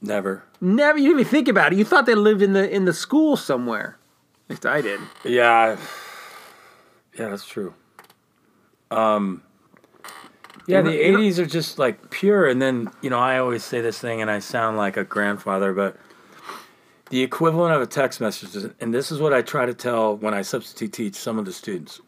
Never. 0.01 0.43
Never. 0.61 0.97
You 0.97 1.07
didn't 1.07 1.21
even 1.21 1.31
think 1.31 1.47
about 1.47 1.73
it. 1.73 1.79
You 1.79 1.85
thought 1.85 2.05
they 2.05 2.15
lived 2.15 2.41
in 2.41 2.53
the 2.53 2.69
in 2.69 2.85
the 2.85 2.93
school 2.93 3.35
somewhere. 3.35 3.97
At 4.45 4.49
least 4.51 4.65
I 4.65 4.81
did. 4.81 5.01
Yeah. 5.23 5.77
Yeah, 7.17 7.29
that's 7.29 7.45
true. 7.45 7.73
Um, 8.91 9.43
yeah, 10.65 10.81
the 10.81 10.91
80s 10.91 11.37
are 11.39 11.45
just 11.45 11.79
like 11.79 12.09
pure. 12.11 12.47
And 12.47 12.61
then, 12.61 12.89
you 13.01 13.09
know, 13.09 13.19
I 13.19 13.39
always 13.39 13.63
say 13.63 13.81
this 13.81 13.99
thing 13.99 14.21
and 14.21 14.31
I 14.31 14.39
sound 14.39 14.77
like 14.77 14.97
a 14.97 15.03
grandfather, 15.03 15.73
but 15.73 15.97
the 17.09 17.21
equivalent 17.21 17.73
of 17.73 17.81
a 17.81 17.87
text 17.87 18.21
message, 18.21 18.71
and 18.79 18.93
this 18.93 19.11
is 19.11 19.19
what 19.19 19.33
I 19.33 19.41
try 19.41 19.65
to 19.65 19.73
tell 19.73 20.15
when 20.15 20.33
I 20.33 20.41
substitute 20.41 20.93
teach 20.93 21.15
some 21.15 21.39
of 21.39 21.45
the 21.45 21.53
students. 21.53 22.01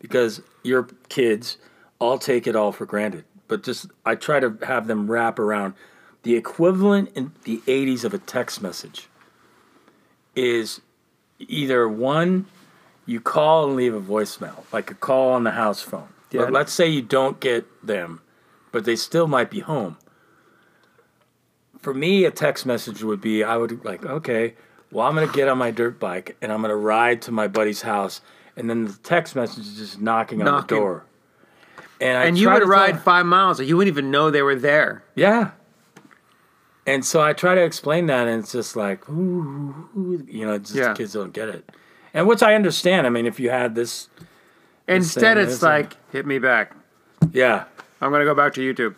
Because 0.00 0.42
your 0.62 0.88
kids 1.08 1.58
all 1.98 2.18
take 2.18 2.46
it 2.46 2.56
all 2.56 2.72
for 2.72 2.84
granted. 2.86 3.24
But 3.48 3.62
just, 3.62 3.86
I 4.04 4.14
try 4.16 4.40
to 4.40 4.56
have 4.66 4.86
them 4.86 5.10
wrap 5.10 5.38
around 5.38 5.74
the 6.22 6.36
equivalent 6.36 7.10
in 7.14 7.32
the 7.44 7.58
80s 7.66 8.04
of 8.04 8.14
a 8.14 8.18
text 8.18 8.62
message 8.62 9.08
is 10.34 10.80
either 11.38 11.88
one, 11.88 12.46
you 13.06 13.20
call 13.20 13.66
and 13.66 13.76
leave 13.76 13.94
a 13.94 14.00
voicemail, 14.00 14.64
like 14.72 14.90
a 14.90 14.94
call 14.94 15.32
on 15.32 15.44
the 15.44 15.50
house 15.52 15.82
phone. 15.82 16.08
Yeah. 16.30 16.42
But 16.42 16.52
let's 16.52 16.72
say 16.72 16.88
you 16.88 17.02
don't 17.02 17.40
get 17.40 17.66
them, 17.86 18.20
but 18.70 18.84
they 18.84 18.96
still 18.96 19.26
might 19.26 19.50
be 19.50 19.60
home. 19.60 19.96
For 21.82 21.92
me, 21.92 22.24
a 22.24 22.30
text 22.30 22.64
message 22.64 23.02
would 23.02 23.20
be 23.20 23.42
I 23.44 23.56
would 23.56 23.84
like, 23.84 24.04
okay, 24.06 24.54
well, 24.90 25.06
I'm 25.06 25.14
going 25.14 25.26
to 25.28 25.34
get 25.34 25.48
on 25.48 25.58
my 25.58 25.70
dirt 25.70 25.98
bike 26.00 26.36
and 26.40 26.50
I'm 26.52 26.60
going 26.60 26.70
to 26.70 26.76
ride 26.76 27.22
to 27.22 27.32
my 27.32 27.48
buddy's 27.48 27.82
house. 27.82 28.20
And 28.56 28.68
then 28.70 28.84
the 28.86 28.92
text 29.02 29.34
message 29.36 29.64
is 29.66 29.76
just 29.76 30.00
knocking 30.00 30.40
on 30.46 30.60
the 30.60 30.66
door. 30.66 31.04
And, 32.00 32.16
I 32.18 32.24
And 32.24 32.38
you 32.38 32.50
would 32.50 32.66
ride 32.68 32.92
tell- 32.92 33.00
five 33.00 33.26
miles, 33.26 33.60
or 33.60 33.64
you 33.64 33.76
wouldn't 33.76 33.94
even 33.94 34.10
know 34.10 34.30
they 34.30 34.42
were 34.42 34.54
there. 34.56 35.02
Yeah. 35.14 35.52
And 36.86 37.04
so 37.04 37.20
I 37.20 37.32
try 37.32 37.54
to 37.54 37.62
explain 37.62 38.06
that, 38.06 38.26
and 38.26 38.42
it's 38.42 38.50
just 38.52 38.74
like, 38.74 39.08
ooh, 39.08 39.88
ooh, 39.96 40.26
you 40.28 40.44
know, 40.44 40.58
just 40.58 40.74
Yeah. 40.74 40.94
kids 40.94 41.12
don't 41.12 41.32
get 41.32 41.48
it. 41.48 41.70
And 42.12 42.26
which 42.26 42.42
I 42.42 42.54
understand. 42.54 43.06
I 43.06 43.10
mean, 43.10 43.24
if 43.24 43.38
you 43.40 43.50
had 43.50 43.74
this, 43.76 44.08
Instead, 44.88 45.36
thing 45.36 45.46
it's 45.46 45.62
like, 45.62 45.96
hit 46.10 46.26
me 46.26 46.38
back. 46.40 46.74
yeah. 47.32 47.64
I'm 48.00 48.10
going 48.10 48.18
to 48.20 48.26
go 48.26 48.34
back 48.34 48.52
to 48.54 48.60
YouTube. 48.60 48.96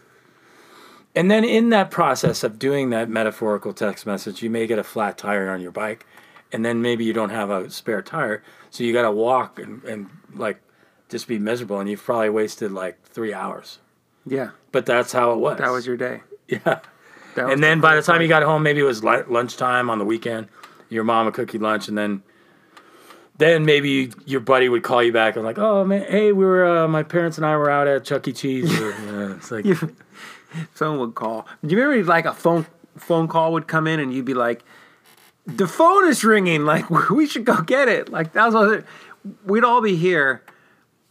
And 1.17 1.31
then 1.31 1.45
in 1.45 1.69
that 1.71 1.91
process 1.91 2.43
of 2.43 2.59
doing 2.59 2.91
that 2.91 3.09
metaphorical 3.09 3.73
text 3.73 4.05
message, 4.07 4.43
you 4.43 4.51
may 4.51 4.67
get 4.67 4.79
a 4.79 4.85
flat 4.85 5.17
tire 5.17 5.49
on 5.51 5.61
your 5.61 5.71
bike, 5.71 6.07
and 6.53 6.65
then 6.65 6.83
maybe 6.83 7.05
you 7.05 7.13
don't 7.13 7.31
have 7.31 7.51
a 7.51 7.71
spare 7.71 8.03
tire, 8.03 8.43
so 8.71 8.83
you 8.83 8.93
got 8.93 9.03
to 9.03 9.13
walk 9.13 9.59
and, 9.59 9.83
and 9.85 10.11
like 10.35 10.61
just 11.09 11.29
be 11.29 11.39
miserable, 11.39 11.79
and 11.79 11.89
you've 11.89 12.03
probably 12.03 12.31
wasted 12.31 12.73
like 12.73 13.01
three 13.05 13.33
hours. 13.33 13.79
Yeah, 14.27 14.51
But 14.73 14.87
that's 14.87 15.13
how 15.13 15.33
it 15.33 15.39
was. 15.39 15.59
that 15.59 15.71
was 15.71 15.87
your 15.87 15.97
day. 15.97 16.23
yeah. 16.49 16.81
That 17.37 17.51
And 17.51 17.63
then 17.63 17.79
the 17.79 17.83
by 17.83 17.95
the 17.97 18.03
time 18.03 18.23
you 18.23 18.29
got 18.29 18.43
home, 18.43 18.63
maybe 18.63 18.81
it 18.81 18.85
was 18.85 19.05
lu- 19.05 19.25
lunchtime 19.29 19.91
on 19.91 19.99
the 19.99 20.05
weekend. 20.05 20.49
Your 20.89 21.05
mom 21.05 21.27
would 21.27 21.35
cook 21.35 21.53
you 21.53 21.61
lunch, 21.61 21.89
and 21.89 21.97
then 21.99 22.23
then 23.39 23.65
maybe 23.65 24.13
your 24.27 24.41
buddy 24.41 24.69
would 24.69 24.83
call 24.85 25.03
you 25.03 25.13
back 25.13 25.35
and 25.37 25.45
like, 25.45 25.59
oh 25.59 25.85
man, 25.85 26.05
hey, 26.09 26.33
we 26.33 26.45
were 26.45 26.65
uh, 26.65 26.87
my 26.89 27.03
parents 27.03 27.37
and 27.37 27.45
I 27.45 27.57
were 27.57 27.69
out 27.69 27.89
at 27.89 28.05
Chuck 28.05 28.27
E. 28.29 28.33
Cheese. 28.33 28.73
Or, 28.81 28.91
you 29.01 29.07
know, 29.13 29.33
it's 29.37 29.51
like, 29.51 29.65
someone 30.75 30.99
would 31.01 31.15
call. 31.15 31.47
Do 31.65 31.75
you 31.75 31.83
remember 31.83 32.05
like 32.09 32.25
a 32.27 32.33
phone 32.33 32.67
phone 32.97 33.29
call 33.29 33.53
would 33.53 33.67
come 33.67 33.87
in 33.87 34.01
and 34.01 34.13
you'd 34.13 34.25
be 34.25 34.35
like, 34.35 34.63
"The 35.47 35.67
phone 35.67 36.09
is 36.09 36.25
ringing. 36.25 36.65
Like 36.73 36.89
we 37.11 37.27
should 37.27 37.45
go 37.45 37.61
get 37.63 37.89
it." 37.89 38.09
Like 38.11 38.33
that 38.33 38.53
was 38.53 38.83
we'd 39.45 39.65
all 39.65 39.81
be 39.81 39.97
here, 39.97 40.43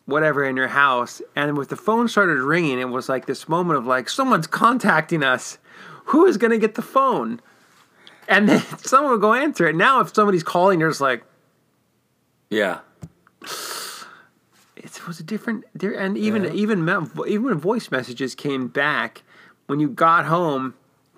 whatever, 0.06 0.44
in 0.46 0.56
your 0.56 0.68
house, 0.68 1.22
and 1.36 1.58
with 1.58 1.70
the 1.70 1.76
phone 1.76 2.08
started 2.08 2.38
ringing, 2.40 2.80
it 2.80 2.90
was 2.90 3.10
like 3.10 3.26
this 3.26 3.50
moment 3.50 3.78
of 3.80 3.86
like 3.86 4.10
someone's 4.10 4.48
contacting 4.48 5.24
us. 5.24 5.58
Who 6.08 6.26
is 6.26 6.38
going 6.38 6.52
to 6.52 6.58
get 6.60 6.76
the 6.76 6.82
phone? 6.82 7.40
And 8.28 8.48
then 8.50 8.62
someone 8.78 9.12
would 9.14 9.22
go 9.22 9.34
answer 9.34 9.68
it. 9.68 9.76
Now, 9.76 10.00
if 10.02 10.14
somebody's 10.14 10.44
calling, 10.44 10.80
you're 10.80 10.90
just 10.90 11.02
like, 11.02 11.24
yeah, 12.50 12.80
it 14.76 15.08
was 15.08 15.20
a 15.20 15.24
different 15.24 15.64
there 15.74 15.94
and 15.94 16.18
even 16.18 16.44
Yeah. 16.44 16.52
even 16.54 16.86
even 17.28 17.44
when 17.44 17.58
voice 17.58 17.90
messages 17.92 18.36
came 18.36 18.68
back 18.68 19.23
when 19.68 19.80
you 19.80 19.88
got 19.90 20.26
home 20.26 20.74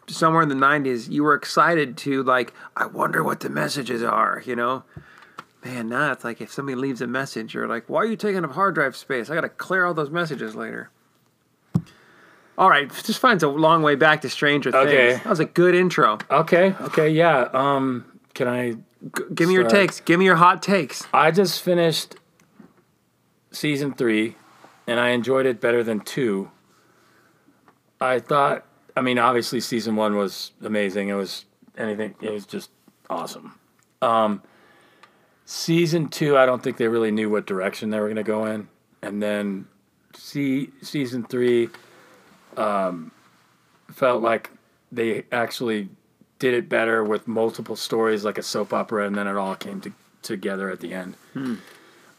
somewhere 0.07 0.43
in 0.43 0.49
the 0.49 0.55
90s 0.55 1.09
you 1.09 1.23
were 1.23 1.33
excited 1.33 1.97
to 1.97 2.21
like 2.23 2.53
i 2.77 2.85
wonder 2.85 3.23
what 3.23 3.39
the 3.39 3.49
messages 3.49 4.03
are 4.03 4.43
you 4.45 4.55
know 4.55 4.83
man 5.63 5.89
now 5.89 6.11
it's 6.11 6.23
like 6.23 6.39
if 6.41 6.51
somebody 6.53 6.75
leaves 6.75 7.01
a 7.01 7.07
message 7.07 7.55
you're 7.55 7.67
like 7.67 7.89
why 7.89 7.97
are 8.01 8.05
you 8.05 8.15
taking 8.15 8.45
up 8.45 8.51
hard 8.51 8.75
drive 8.75 8.95
space 8.95 9.29
i 9.31 9.33
gotta 9.35 9.49
clear 9.49 9.83
all 9.83 9.95
those 9.95 10.11
messages 10.11 10.53
later 10.55 10.91
all 12.57 12.69
right 12.69 12.91
just 13.03 13.19
finds 13.19 13.41
a 13.43 13.47
long 13.47 13.81
way 13.81 13.95
back 13.95 14.21
to 14.21 14.29
stranger 14.29 14.71
things 14.71 14.87
Okay. 14.87 15.13
that 15.15 15.25
was 15.25 15.39
a 15.39 15.45
good 15.45 15.73
intro 15.73 16.19
okay, 16.29 16.75
okay, 16.81 17.09
yeah. 17.09 17.49
Um, 17.53 18.05
can 18.35 18.47
I? 18.47 18.71
G- 18.73 19.23
give 19.33 19.47
me 19.47 19.55
your 19.55 19.67
takes 19.67 19.99
give 20.01 20.19
me 20.19 20.25
your 20.25 20.35
hot 20.35 20.61
takes 20.61 21.05
I 21.13 21.31
just 21.31 21.61
finished 21.61 22.15
season 23.51 23.93
three, 23.93 24.35
and 24.87 24.99
I 24.99 25.09
enjoyed 25.09 25.45
it 25.45 25.59
better 25.61 25.83
than 25.83 25.99
two. 26.01 26.51
I 28.01 28.19
thought, 28.19 28.65
I 28.95 29.01
mean, 29.01 29.17
obviously 29.17 29.59
season 29.59 29.95
one 29.95 30.15
was 30.15 30.51
amazing. 30.61 31.09
It 31.09 31.13
was 31.13 31.45
anything. 31.77 32.15
It 32.21 32.31
was 32.31 32.45
just 32.45 32.69
awesome. 33.09 33.57
Um, 34.01 34.41
season 35.45 36.09
two, 36.09 36.37
I 36.37 36.45
don't 36.45 36.61
think 36.61 36.77
they 36.77 36.87
really 36.87 37.11
knew 37.11 37.29
what 37.29 37.45
direction 37.45 37.89
they 37.89 37.99
were 37.99 38.07
going 38.07 38.15
to 38.17 38.23
go 38.23 38.45
in, 38.45 38.67
and 39.01 39.21
then 39.21 39.67
see 40.13 40.69
season 40.81 41.23
three, 41.23 41.69
um, 42.57 43.11
felt 43.91 44.21
like 44.21 44.51
they 44.91 45.25
actually 45.31 45.89
did 46.39 46.53
it 46.53 46.67
better 46.69 47.03
with 47.03 47.27
multiple 47.27 47.75
stories 47.75 48.25
like 48.25 48.37
a 48.37 48.43
soap 48.43 48.73
opera, 48.73 49.07
and 49.07 49.15
then 49.15 49.27
it 49.27 49.35
all 49.37 49.55
came 49.55 49.81
to, 49.81 49.91
together 50.21 50.69
at 50.69 50.79
the 50.81 50.93
end. 50.93 51.15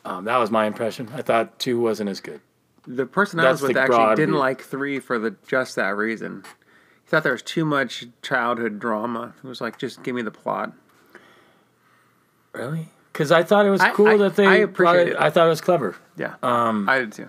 Um, 0.04 0.24
that 0.24 0.36
was 0.38 0.50
my 0.50 0.66
impression. 0.66 1.10
I 1.14 1.22
thought 1.22 1.58
two 1.58 1.80
wasn't 1.80 2.10
as 2.10 2.20
good. 2.20 2.40
The 2.86 3.06
person 3.06 3.40
I 3.40 3.50
was 3.50 3.62
with 3.62 3.76
actually 3.76 4.14
didn't 4.16 4.34
view. 4.34 4.38
like 4.38 4.62
three 4.62 4.98
for 5.00 5.18
the 5.18 5.34
just 5.46 5.74
that 5.76 5.96
reason. 5.96 6.44
He 7.04 7.08
thought 7.10 7.22
there 7.22 7.32
was 7.32 7.42
too 7.42 7.64
much 7.64 8.06
childhood 8.22 8.78
drama. 8.78 9.34
It 9.42 9.46
was 9.46 9.60
like, 9.60 9.78
just 9.78 10.02
give 10.02 10.14
me 10.14 10.22
the 10.22 10.30
plot. 10.30 10.72
Really? 12.52 12.90
Because 13.12 13.30
I 13.32 13.42
thought 13.42 13.66
it 13.66 13.70
was 13.70 13.80
I- 13.80 13.90
cool 13.92 14.08
I- 14.08 14.16
that 14.18 14.36
they. 14.36 14.46
I 14.46 14.54
appreciate 14.56 15.08
it- 15.08 15.12
it. 15.12 15.20
I 15.20 15.30
thought 15.30 15.46
it 15.46 15.50
was 15.50 15.60
clever. 15.60 15.96
Yeah, 16.16 16.34
Um, 16.42 16.88
I 16.88 16.98
did 17.00 17.12
too. 17.12 17.28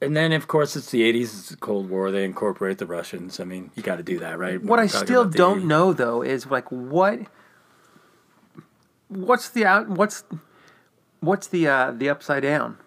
and 0.00 0.14
then, 0.16 0.32
of 0.32 0.46
course, 0.48 0.76
it's 0.76 0.90
the 0.90 1.02
'80s. 1.02 1.24
It's 1.38 1.48
the 1.50 1.56
Cold 1.56 1.88
War. 1.90 2.10
They 2.10 2.24
incorporate 2.24 2.78
the 2.78 2.86
Russians. 2.86 3.40
I 3.40 3.44
mean, 3.44 3.70
you 3.74 3.82
got 3.82 3.96
to 3.96 4.02
do 4.02 4.18
that, 4.20 4.38
right? 4.38 4.62
What 4.62 4.78
I 4.78 4.86
still 4.86 5.24
don't 5.24 5.60
80s. 5.62 5.64
know 5.64 5.92
though 5.92 6.22
is 6.22 6.46
like 6.46 6.70
what, 6.70 7.20
what's 9.08 9.48
the 9.48 9.64
out? 9.64 9.88
What's 9.88 10.24
what's 11.20 11.46
the 11.46 11.68
uh, 11.68 11.92
the 11.92 12.08
upside 12.08 12.42
down? 12.42 12.78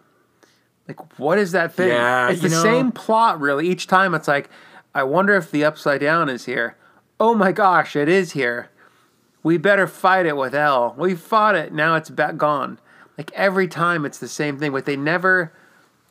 Like, 0.87 1.19
what 1.19 1.37
is 1.37 1.51
that 1.51 1.73
thing? 1.73 1.89
Yeah, 1.89 2.31
it's 2.31 2.41
the 2.41 2.49
know- 2.49 2.63
same 2.63 2.91
plot, 2.91 3.39
really. 3.39 3.67
Each 3.67 3.85
time, 3.85 4.15
it's 4.15 4.27
like, 4.27 4.49
I 4.95 5.03
wonder 5.03 5.35
if 5.35 5.51
the 5.51 5.63
upside 5.63 6.01
down 6.01 6.29
is 6.29 6.45
here. 6.45 6.75
Oh 7.19 7.35
my 7.35 7.51
gosh, 7.51 7.95
it 7.95 8.09
is 8.09 8.31
here. 8.31 8.71
We 9.43 9.57
better 9.57 9.87
fight 9.87 10.25
it 10.25 10.35
with 10.35 10.55
El. 10.55 10.95
We 10.97 11.15
fought 11.15 11.55
it. 11.55 11.71
Now 11.71 11.95
it's 11.95 12.09
back 12.09 12.37
gone. 12.37 12.79
Like 13.17 13.31
every 13.33 13.67
time, 13.67 14.05
it's 14.05 14.17
the 14.17 14.27
same 14.27 14.57
thing. 14.57 14.71
But 14.71 14.85
they 14.85 14.95
never 14.95 15.53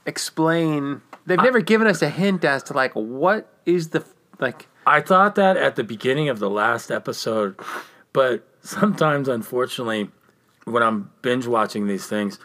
explain. 0.07 1.03
They've 1.27 1.43
never 1.43 1.61
given 1.61 1.87
us 1.87 2.01
a 2.01 2.09
hint 2.09 2.45
as 2.45 2.63
to 2.65 2.73
like 2.73 2.93
what 2.93 3.53
is 3.67 3.89
the 3.89 4.05
like. 4.39 4.69
I 4.87 5.01
thought 5.01 5.35
that 5.35 5.57
at 5.57 5.77
the 5.77 5.85
beginning 5.85 6.29
of 6.29 6.39
the 6.39 6.49
last 6.49 6.91
episode, 6.91 7.59
but 8.13 8.47
sometimes, 8.63 9.29
unfortunately, 9.29 10.11
when 10.71 10.83
I'm 10.83 11.11
binge 11.23 11.47
watching 11.47 11.87
these 11.87 12.07
things, 12.07 12.39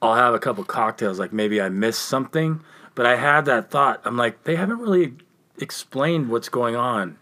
I'll 0.00 0.14
have 0.14 0.34
a 0.34 0.38
couple 0.38 0.64
cocktails. 0.64 1.18
Like 1.18 1.32
maybe 1.32 1.60
I 1.60 1.68
missed 1.68 2.02
something, 2.02 2.60
but 2.94 3.06
I 3.06 3.16
had 3.16 3.44
that 3.46 3.70
thought. 3.70 4.00
I'm 4.04 4.16
like, 4.16 4.44
they 4.44 4.56
haven't 4.56 4.78
really 4.78 5.14
explained 5.58 6.28
what's 6.28 6.48
going 6.48 6.76
on, 6.76 7.16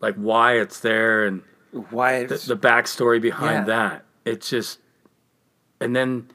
like 0.00 0.14
why 0.16 0.58
it's 0.58 0.80
there 0.80 1.26
and 1.26 1.42
Why 1.90 2.24
the, 2.24 2.34
it's 2.34 2.46
the 2.46 2.56
backstory 2.56 3.20
behind 3.20 3.66
Yeah. 3.68 3.76
that. 3.76 4.04
It's 4.24 4.48
just, 4.50 4.78
and 5.80 5.94
then, 5.94 6.28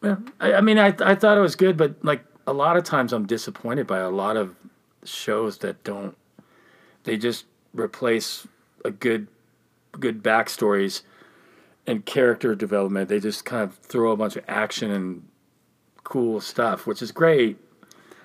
well, 0.00 0.22
I, 0.40 0.54
I 0.54 0.60
mean, 0.60 0.78
I 0.78 0.88
I 1.00 1.14
thought 1.14 1.38
it 1.38 1.40
was 1.40 1.56
good, 1.56 1.76
but 1.76 2.04
like 2.04 2.24
a 2.46 2.52
lot 2.52 2.76
of 2.76 2.84
times 2.84 3.12
I'm 3.12 3.26
disappointed 3.26 3.86
by 3.86 3.98
a 3.98 4.10
lot 4.10 4.36
of 4.36 4.54
shows 5.04 5.58
that 5.58 5.82
don't. 5.84 6.16
They 7.04 7.16
just 7.16 7.46
replace 7.72 8.46
a 8.84 8.90
good, 8.90 9.28
good 9.92 10.22
backstories 10.22 11.02
and 11.86 12.04
character 12.04 12.54
development. 12.54 13.08
They 13.08 13.20
just 13.20 13.44
kind 13.44 13.62
of 13.62 13.76
throw 13.78 14.12
a 14.12 14.16
bunch 14.16 14.36
of 14.36 14.44
action 14.48 14.90
and 14.90 15.28
cool 16.04 16.40
stuff, 16.40 16.86
which 16.86 17.02
is 17.02 17.12
great. 17.12 17.58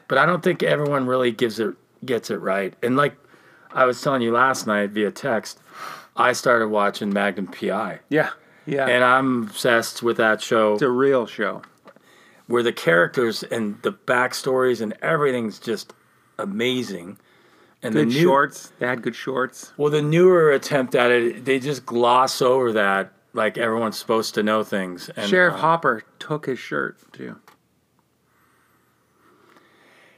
But 0.07 0.17
I 0.17 0.25
don't 0.25 0.43
think 0.43 0.61
everyone 0.63 1.05
really 1.07 1.31
gives 1.31 1.59
it 1.59 1.75
gets 2.05 2.29
it 2.29 2.37
right. 2.37 2.73
And 2.83 2.95
like 2.97 3.15
I 3.71 3.85
was 3.85 4.01
telling 4.01 4.21
you 4.21 4.31
last 4.31 4.67
night 4.67 4.89
via 4.91 5.11
text, 5.11 5.59
I 6.15 6.33
started 6.33 6.67
watching 6.67 7.13
Magnum 7.13 7.47
PI. 7.47 7.99
yeah 8.09 8.31
yeah. 8.65 8.87
And 8.87 9.03
I'm 9.03 9.43
obsessed 9.43 10.03
with 10.03 10.17
that 10.17 10.41
show 10.41 10.73
it's 10.73 10.81
a 10.83 10.89
real 10.89 11.25
show. 11.25 11.63
where 12.47 12.61
the 12.63 12.73
characters 12.73 13.43
and 13.43 13.81
the 13.81 13.91
backstories 13.91 14.81
and 14.81 14.93
everything's 15.01 15.59
just 15.59 15.93
amazing. 16.37 17.17
And 17.83 17.95
Good 17.95 18.09
the 18.09 18.13
new, 18.13 18.21
shorts. 18.21 18.71
They 18.77 18.85
had 18.85 19.01
good 19.01 19.15
shorts. 19.15 19.73
Well, 19.77 19.89
the 19.89 20.03
newer 20.03 20.51
attempt 20.51 20.93
at 20.93 21.09
it, 21.09 21.45
they 21.45 21.57
just 21.57 21.85
gloss 21.85 22.39
over 22.39 22.73
that 22.73 23.11
like 23.33 23.57
everyone's 23.57 23.97
supposed 23.97 24.35
to 24.35 24.43
know 24.43 24.63
things. 24.63 25.09
And, 25.15 25.29
Sheriff 25.29 25.55
uh, 25.55 25.57
Hopper 25.57 26.03
took 26.19 26.45
his 26.45 26.59
shirt 26.59 26.97
too. 27.13 27.37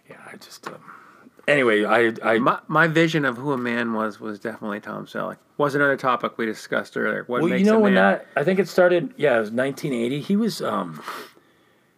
Yeah, 0.10 0.17
I 0.32 0.38
just. 0.38 0.67
Um, 0.67 0.82
anyway, 1.48 1.86
I 1.86 2.13
I 2.24 2.39
My, 2.39 2.60
my 2.67 2.88
vision 2.88 3.25
of 3.25 3.38
who 3.38 3.51
a 3.51 3.58
man 3.58 3.93
was 3.93 4.20
was 4.20 4.39
definitely 4.39 4.79
Tom 4.79 5.05
Selleck. 5.05 5.38
Was 5.58 5.75
another 5.75 5.98
topic 5.98 6.38
we 6.38 6.46
discussed 6.46 6.98
earlier. 6.98 7.24
What 7.27 7.41
well, 7.41 7.50
makes 7.50 7.62
you 7.62 7.72
know 7.72 7.79
when 7.79 7.96
that 7.96 8.27
I 8.36 8.43
think 8.43 8.60
it 8.60 8.67
started. 8.67 9.13
Yeah, 9.17 9.38
it 9.38 9.41
was 9.41 9.51
1980. 9.51 10.22
He 10.22 10.36
was 10.36 10.62
um. 10.62 11.01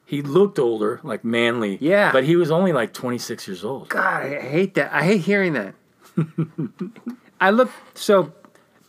He 0.07 0.21
looked 0.21 0.59
older, 0.59 0.99
like 1.01 1.25
manly. 1.25 1.79
Yeah. 1.81 2.11
But 2.11 2.25
he 2.25 2.35
was 2.35 2.51
only 2.51 2.71
like 2.73 2.93
26 2.93 3.47
years 3.47 3.65
old. 3.65 3.89
God, 3.89 4.23
I 4.23 4.39
hate 4.39 4.75
that. 4.75 4.93
I 4.93 5.01
hate 5.01 5.21
hearing 5.21 5.53
that. 5.53 5.73
I 7.41 7.49
look 7.49 7.71
so. 7.95 8.31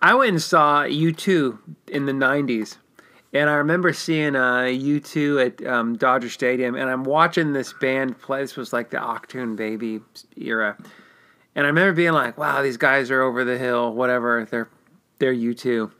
I 0.07 0.15
went 0.15 0.31
and 0.31 0.41
saw 0.41 0.85
U 0.85 1.11
two 1.11 1.59
in 1.89 2.07
the 2.07 2.13
'90s, 2.13 2.77
and 3.33 3.51
I 3.51 3.55
remember 3.55 3.93
seeing 3.93 4.37
uh, 4.37 4.67
U 4.67 5.01
two 5.01 5.41
at 5.41 5.67
um, 5.67 5.97
Dodger 5.97 6.31
Stadium, 6.31 6.77
and 6.77 6.89
I'm 6.89 7.03
watching 7.03 7.53
this 7.53 7.73
band 7.73 8.17
play. 8.21 8.41
This 8.41 8.55
was 8.55 8.73
like 8.73 8.91
the 8.91 8.99
Achtung 8.99 9.57
Baby 9.57 9.99
era, 10.37 10.77
and 11.57 11.67
I 11.67 11.69
remember 11.71 11.93
being 11.93 12.13
like, 12.13 12.39
"Wow, 12.39 12.63
these 12.63 12.77
guys 12.77 13.11
are 13.11 13.21
over 13.21 13.43
the 13.43 13.59
hill. 13.59 13.95
Whatever, 13.95 14.47
they're 14.49 14.69
they're 15.19 15.33
U 15.33 15.55
two." 15.55 15.91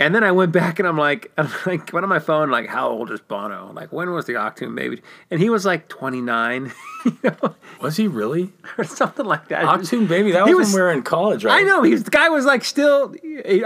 And 0.00 0.14
then 0.14 0.22
I 0.22 0.30
went 0.30 0.52
back 0.52 0.78
and 0.78 0.86
I'm 0.86 0.96
like, 0.96 1.32
I'm 1.38 1.50
like, 1.66 1.92
went 1.92 2.04
on 2.04 2.08
my 2.08 2.20
phone, 2.20 2.50
like, 2.50 2.68
how 2.68 2.88
old 2.88 3.10
is 3.10 3.20
Bono? 3.20 3.72
Like, 3.72 3.92
when 3.92 4.10
was 4.12 4.26
the 4.26 4.34
Achtung 4.34 4.74
Baby? 4.76 5.02
And 5.30 5.40
he 5.40 5.50
was 5.50 5.64
like 5.66 5.88
29, 5.88 6.72
you 7.04 7.18
know, 7.24 7.54
Was 7.80 7.96
he 7.96 8.06
really? 8.06 8.52
or 8.76 8.84
something 9.00 9.26
like 9.26 9.48
that. 9.48 9.64
Achtung 9.64 10.06
Baby? 10.06 10.30
That 10.32 10.46
was, 10.46 10.54
was- 10.56 10.66
when 10.68 10.74
we 10.76 10.80
were 10.82 10.92
in 10.92 11.02
college, 11.02 11.44
right? 11.44 11.60
I 11.60 11.62
know 11.62 11.82
he 11.82 11.92
was, 11.92 12.04
the 12.04 12.10
guy 12.10 12.28
was 12.28 12.44
like 12.44 12.64
still. 12.64 13.14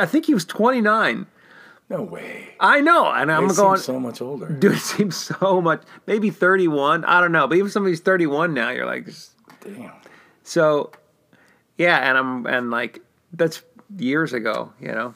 I 0.00 0.06
think 0.06 0.24
he 0.26 0.32
was 0.34 0.44
29. 0.46 1.26
No 1.90 2.00
way. 2.02 2.54
I 2.58 2.80
know, 2.80 3.10
and 3.12 3.30
I'm 3.30 3.50
He 3.50 3.54
going. 3.54 3.78
so 3.78 4.00
much 4.00 4.22
older. 4.22 4.48
Dude, 4.48 4.72
it 4.72 4.78
seems 4.78 5.14
so 5.16 5.60
much. 5.60 5.82
Maybe 6.06 6.30
31. 6.30 7.04
I 7.04 7.20
don't 7.20 7.32
know. 7.32 7.46
But 7.46 7.58
even 7.58 7.70
somebody's 7.70 8.00
31 8.00 8.54
now, 8.54 8.70
you're 8.70 8.86
like, 8.86 9.10
Damn. 9.60 9.92
so, 10.42 10.92
yeah. 11.76 11.98
And 12.08 12.16
I'm 12.16 12.46
and 12.46 12.70
like 12.70 13.00
that's 13.34 13.62
years 13.98 14.32
ago. 14.32 14.72
You 14.80 14.92
know, 14.92 15.14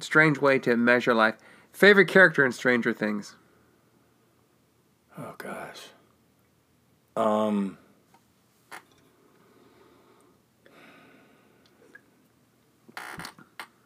strange 0.00 0.38
way 0.38 0.58
to 0.60 0.76
measure 0.76 1.14
life. 1.14 1.36
Favorite 1.72 2.08
character 2.08 2.44
in 2.44 2.52
Stranger 2.52 2.92
Things? 2.92 3.36
Oh 5.18 5.34
gosh. 5.38 5.88
Um. 7.16 7.78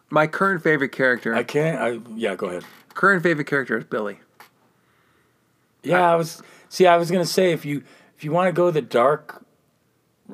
My 0.09 0.27
current 0.27 0.63
favorite 0.63 0.93
character. 0.93 1.35
I 1.35 1.45
can't. 1.45 1.81
I 1.81 2.01
yeah. 2.17 2.35
Go 2.35 2.47
ahead. 2.47 2.65
current 2.95 3.23
favorite 3.23 3.47
character 3.47 3.79
is 3.79 3.85
Billy. 3.85 4.21
Yeah, 5.83 6.13
I 6.13 6.17
was. 6.17 6.43
See, 6.69 6.87
I 6.87 6.97
was 6.97 7.11
gonna 7.11 7.25
say 7.25 7.53
if 7.53 7.65
you 7.65 7.83
if 8.17 8.25
you 8.25 8.33
want 8.33 8.49
to 8.49 8.53
go 8.53 8.71
the 8.71 8.83
dark, 8.83 9.45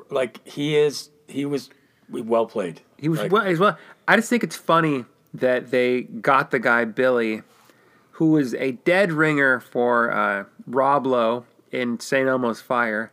like 0.09 0.45
he 0.47 0.75
is, 0.75 1.09
he 1.27 1.45
was 1.45 1.69
well 2.09 2.47
played. 2.47 2.81
He 2.97 3.09
was 3.09 3.19
Like, 3.19 3.31
well, 3.31 3.43
as 3.43 3.59
well. 3.59 3.77
I 4.07 4.15
just 4.15 4.29
think 4.29 4.43
it's 4.43 4.55
funny 4.55 5.05
that 5.33 5.71
they 5.71 6.03
got 6.03 6.51
the 6.51 6.59
guy 6.59 6.85
Billy, 6.85 7.41
who 8.11 8.31
was 8.31 8.53
a 8.55 8.71
dead 8.73 9.11
ringer 9.11 9.59
for 9.59 10.11
uh, 10.11 10.45
Rob 10.65 11.05
Lowe 11.05 11.45
in 11.71 11.99
St. 11.99 12.27
Elmo's 12.27 12.61
Fire, 12.61 13.11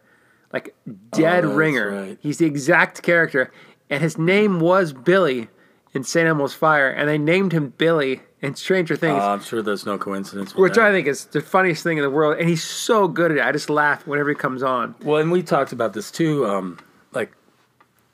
like 0.52 0.74
dead 1.10 1.44
Oh, 1.44 1.54
ringer. 1.54 1.90
right. 1.90 2.18
He's 2.20 2.38
the 2.38 2.46
exact 2.46 3.02
character, 3.02 3.52
and 3.90 4.02
his 4.02 4.16
name 4.16 4.60
was 4.60 4.92
Billy 4.92 5.48
in 5.92 6.04
St. 6.04 6.26
Elmo's 6.26 6.54
Fire, 6.54 6.88
and 6.88 7.08
they 7.08 7.18
named 7.18 7.52
him 7.52 7.74
Billy 7.76 8.20
in 8.40 8.54
Stranger 8.54 8.96
Things. 8.96 9.20
Uh, 9.20 9.30
I'm 9.30 9.40
sure 9.42 9.62
there's 9.62 9.86
no 9.86 9.96
coincidence. 9.98 10.54
Which 10.54 10.74
that. 10.74 10.84
I 10.84 10.92
think 10.92 11.06
is 11.06 11.26
the 11.26 11.40
funniest 11.40 11.82
thing 11.82 11.98
in 11.98 12.02
the 12.02 12.10
world, 12.10 12.38
and 12.38 12.48
he's 12.48 12.62
so 12.64 13.06
good 13.08 13.30
at 13.32 13.36
it. 13.38 13.44
I 13.44 13.52
just 13.52 13.68
laugh 13.70 14.06
whenever 14.06 14.28
he 14.30 14.34
comes 14.34 14.62
on. 14.62 14.94
Well, 15.02 15.20
and 15.20 15.30
we 15.30 15.42
talked 15.42 15.72
about 15.72 15.92
this 15.92 16.10
too. 16.10 16.46
Um, 16.46 16.78
like 17.12 17.32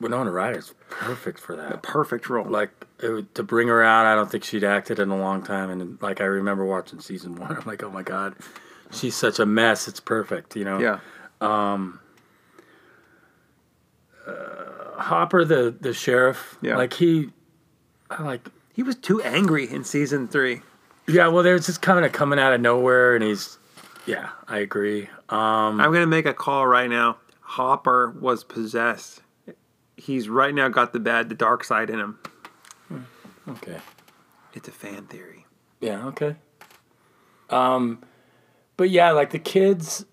Winona 0.01 0.31
Ryder's 0.31 0.75
perfect 0.89 1.39
for 1.39 1.57
that. 1.57 1.83
Perfect 1.83 2.29
role. 2.31 2.49
Like 2.49 2.71
it, 3.01 3.35
to 3.35 3.43
bring 3.43 3.69
her 3.69 3.83
out, 3.83 4.07
I 4.07 4.15
don't 4.15 4.31
think 4.31 4.45
she'd 4.45 4.65
acted 4.65 4.99
in 4.99 5.11
a 5.11 5.17
long 5.19 5.43
time. 5.43 5.71
And 5.71 6.01
like 6.01 6.21
I 6.21 6.25
remember 6.25 6.65
watching 6.65 7.01
season 7.01 7.37
one, 7.37 7.57
I'm 7.57 7.65
like, 7.67 7.83
oh 7.83 7.91
my 7.91 8.03
god, 8.03 8.35
she's 8.91 9.15
such 9.15 9.39
a 9.39 9.47
mess. 9.47 9.89
It's 9.89 10.01
perfect, 10.01 10.57
you 10.57 10.65
know. 10.65 10.79
yeah, 10.79 11.01
Hopper, 15.01 15.45
the 15.45 15.75
the 15.81 15.93
sheriff. 15.93 16.59
Yeah. 16.63 16.77
Like 16.77 16.93
he, 16.95 17.31
I 18.11 18.23
like. 18.23 18.47
he 18.73 18.83
was 18.83 18.97
too 18.97 19.23
angry 19.23 19.71
in 19.71 19.85
season 19.85 20.29
three. 20.29 20.61
Yeah. 21.09 21.29
Well, 21.29 21.43
there's 21.43 21.67
just 21.67 21.83
kind 21.83 22.05
of 22.05 22.13
coming 22.13 22.39
out 22.39 22.53
of 22.53 22.61
nowhere, 22.61 23.15
and 23.15 23.25
he's. 23.25 23.59
Yeah, 24.07 24.31
I 24.49 24.59
agree. 24.59 25.09
Um, 25.29 25.81
I'm 25.81 25.93
gonna 25.93 26.07
make 26.07 26.27
a 26.27 26.35
call 26.35 26.67
right 26.67 26.89
now. 26.89 27.19
Hopper 27.41 28.11
was 28.21 28.45
possessed. 28.45 29.23
He's 30.01 30.29
right 30.29 30.55
now 30.55 30.69
got 30.69 30.93
the 30.93 31.01
bad, 31.01 31.29
the 31.29 31.35
dark 31.35 31.63
side 31.65 31.91
in 31.91 31.99
him. 32.01 32.19
okay. 33.49 33.79
It's 34.55 34.67
a 34.69 34.73
fan 34.73 35.05
theory. 35.07 35.47
Yeah, 35.81 36.07
okay. 36.09 36.37
Um 37.51 38.03
but 38.77 38.91
yeah, 38.91 39.11
like 39.13 39.31
the 39.31 39.39
kids 39.39 40.05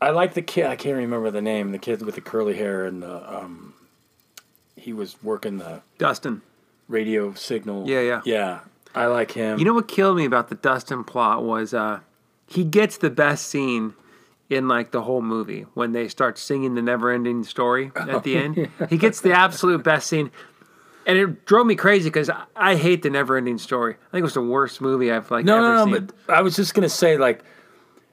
I 0.00 0.10
like 0.10 0.34
the 0.34 0.42
kid 0.42 0.66
I 0.66 0.76
can't 0.76 0.96
remember 0.96 1.30
the 1.30 1.42
name, 1.42 1.72
the 1.72 1.78
kid 1.78 2.02
with 2.02 2.14
the 2.14 2.20
curly 2.20 2.54
hair 2.56 2.84
and 2.86 3.02
the 3.02 3.36
um 3.36 3.74
he 4.76 4.92
was 4.92 5.22
working 5.22 5.58
the 5.58 5.82
Dustin. 5.98 6.40
radio 6.88 7.34
signal. 7.34 7.86
Yeah, 7.88 8.00
yeah. 8.00 8.20
Yeah. 8.24 8.60
I 8.94 9.06
like 9.06 9.32
him. 9.32 9.58
You 9.58 9.64
know 9.64 9.74
what 9.74 9.86
killed 9.88 10.16
me 10.16 10.24
about 10.24 10.48
the 10.48 10.54
Dustin 10.56 11.04
plot 11.04 11.44
was 11.44 11.72
uh, 11.74 12.00
he 12.46 12.64
gets 12.64 12.96
the 12.96 13.10
best 13.10 13.46
scene 13.46 13.94
in 14.50 14.66
like 14.66 14.90
the 14.90 15.00
whole 15.00 15.22
movie 15.22 15.64
when 15.74 15.92
they 15.92 16.08
start 16.08 16.36
singing 16.36 16.74
the 16.74 16.82
never-ending 16.82 17.44
story 17.44 17.92
at 17.94 18.24
the 18.24 18.36
end. 18.36 18.68
He 18.90 18.98
gets 18.98 19.20
the 19.20 19.32
absolute 19.32 19.84
best 19.84 20.08
scene, 20.08 20.30
and 21.06 21.16
it 21.16 21.46
drove 21.46 21.66
me 21.66 21.76
crazy 21.76 22.10
because 22.10 22.28
I, 22.56 22.74
hate 22.74 23.02
the 23.02 23.10
never-ending 23.10 23.58
story. 23.58 23.94
I 23.94 24.10
think 24.10 24.20
it 24.20 24.24
was 24.24 24.34
the 24.34 24.42
worst 24.42 24.80
movie 24.80 25.10
I've 25.10 25.30
like 25.30 25.44
no, 25.44 25.56
ever 25.56 25.62
no, 25.62 25.84
no, 25.84 25.92
seen. 25.92 26.06
but 26.26 26.34
I 26.34 26.42
was 26.42 26.56
just 26.56 26.74
gonna 26.74 26.88
say 26.88 27.16
like 27.16 27.44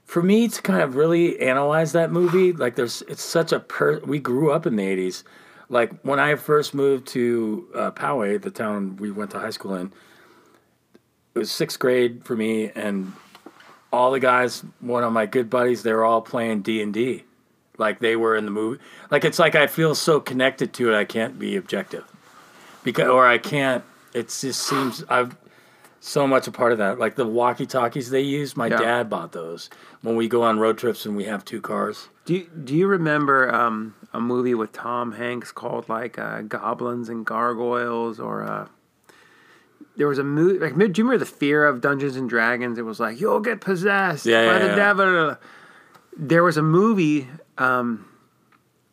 for 0.05 0.21
me 0.21 0.47
to 0.47 0.61
kind 0.61 0.81
of 0.81 0.95
really 0.95 1.39
analyze 1.39 1.91
that 1.93 2.11
movie, 2.11 2.53
like 2.53 2.75
there's 2.75 3.01
it's 3.07 3.23
such 3.23 3.51
a 3.51 3.59
per 3.59 3.99
we 3.99 4.19
grew 4.19 4.51
up 4.51 4.67
in 4.67 4.75
the 4.75 4.83
eighties. 4.83 5.23
Like 5.69 5.99
when 6.03 6.19
I 6.19 6.35
first 6.35 6.73
moved 6.73 7.07
to 7.07 7.67
uh, 7.75 7.91
Poway, 7.91 8.41
the 8.41 8.51
town 8.51 8.95
we 8.97 9.11
went 9.11 9.31
to 9.31 9.39
high 9.39 9.49
school 9.49 9.75
in, 9.75 9.91
it 11.35 11.39
was 11.39 11.51
sixth 11.51 11.79
grade 11.79 12.23
for 12.23 12.35
me, 12.35 12.71
and 12.75 13.11
all 13.91 14.11
the 14.11 14.19
guys, 14.19 14.63
one 14.79 15.03
of 15.03 15.11
my 15.13 15.25
good 15.25 15.49
buddies, 15.49 15.83
they 15.83 15.93
were 15.93 16.05
all 16.05 16.21
playing 16.21 16.61
D 16.61 16.81
and 16.81 16.93
D, 16.93 17.23
like 17.77 17.99
they 17.99 18.15
were 18.15 18.35
in 18.35 18.45
the 18.45 18.51
movie. 18.51 18.81
Like 19.09 19.23
it's 19.25 19.39
like 19.39 19.55
I 19.55 19.67
feel 19.67 19.95
so 19.95 20.19
connected 20.19 20.73
to 20.73 20.91
it, 20.93 20.97
I 20.97 21.05
can't 21.05 21.39
be 21.39 21.55
objective, 21.55 22.03
because 22.83 23.07
or 23.07 23.25
I 23.25 23.37
can't. 23.37 23.83
It 24.13 24.29
just 24.29 24.61
seems 24.61 25.03
I've 25.09 25.35
so 25.99 26.25
much 26.27 26.47
a 26.47 26.51
part 26.51 26.71
of 26.71 26.77
that. 26.77 26.99
Like 26.99 27.15
the 27.15 27.25
walkie 27.27 27.65
talkies 27.65 28.09
they 28.09 28.21
use, 28.21 28.55
my 28.55 28.67
Yeah. 28.67 28.77
dad 28.77 29.09
bought 29.09 29.31
those 29.31 29.69
when 30.01 30.15
we 30.15 30.27
go 30.27 30.43
on 30.43 30.59
road 30.59 30.77
trips 30.77 31.05
and 31.05 31.15
we 31.15 31.25
have 31.25 31.43
two 31.43 31.59
cars. 31.61 32.07
Do 32.25 32.35
you, 32.35 32.47
do 32.63 32.75
you 32.75 32.87
remember 32.87 33.53
um, 33.53 33.95
a 34.13 34.19
movie 34.19 34.53
with 34.53 34.71
Tom 34.73 35.13
Hanks 35.13 35.51
called 35.51 35.87
like 35.89 36.17
uh, 36.19 36.41
Goblins 36.41 37.09
and 37.09 37.25
Gargoyles 37.25 38.19
or 38.19 38.43
uh, 38.43 38.67
there 39.97 40.07
was 40.07 40.19
a 40.19 40.23
movie 40.23 40.59
like 40.59 40.73
do 40.75 40.79
you 40.83 41.05
remember 41.05 41.17
the 41.17 41.25
fear 41.25 41.65
of 41.65 41.81
Dungeons 41.81 42.15
and 42.15 42.29
Dragons? 42.29 42.77
It 42.77 42.83
was 42.85 42.99
like 42.99 43.19
you'll 43.19 43.39
get 43.41 43.61
possessed 43.61 44.25
Yeah, 44.25 44.45
by 44.45 44.53
yeah, 44.53 44.59
the 44.59 44.67
yeah. 44.67 44.75
devil. 44.75 45.37
There 46.15 46.43
was 46.43 46.57
a 46.57 46.63
movie 46.63 47.27
um, 47.57 48.07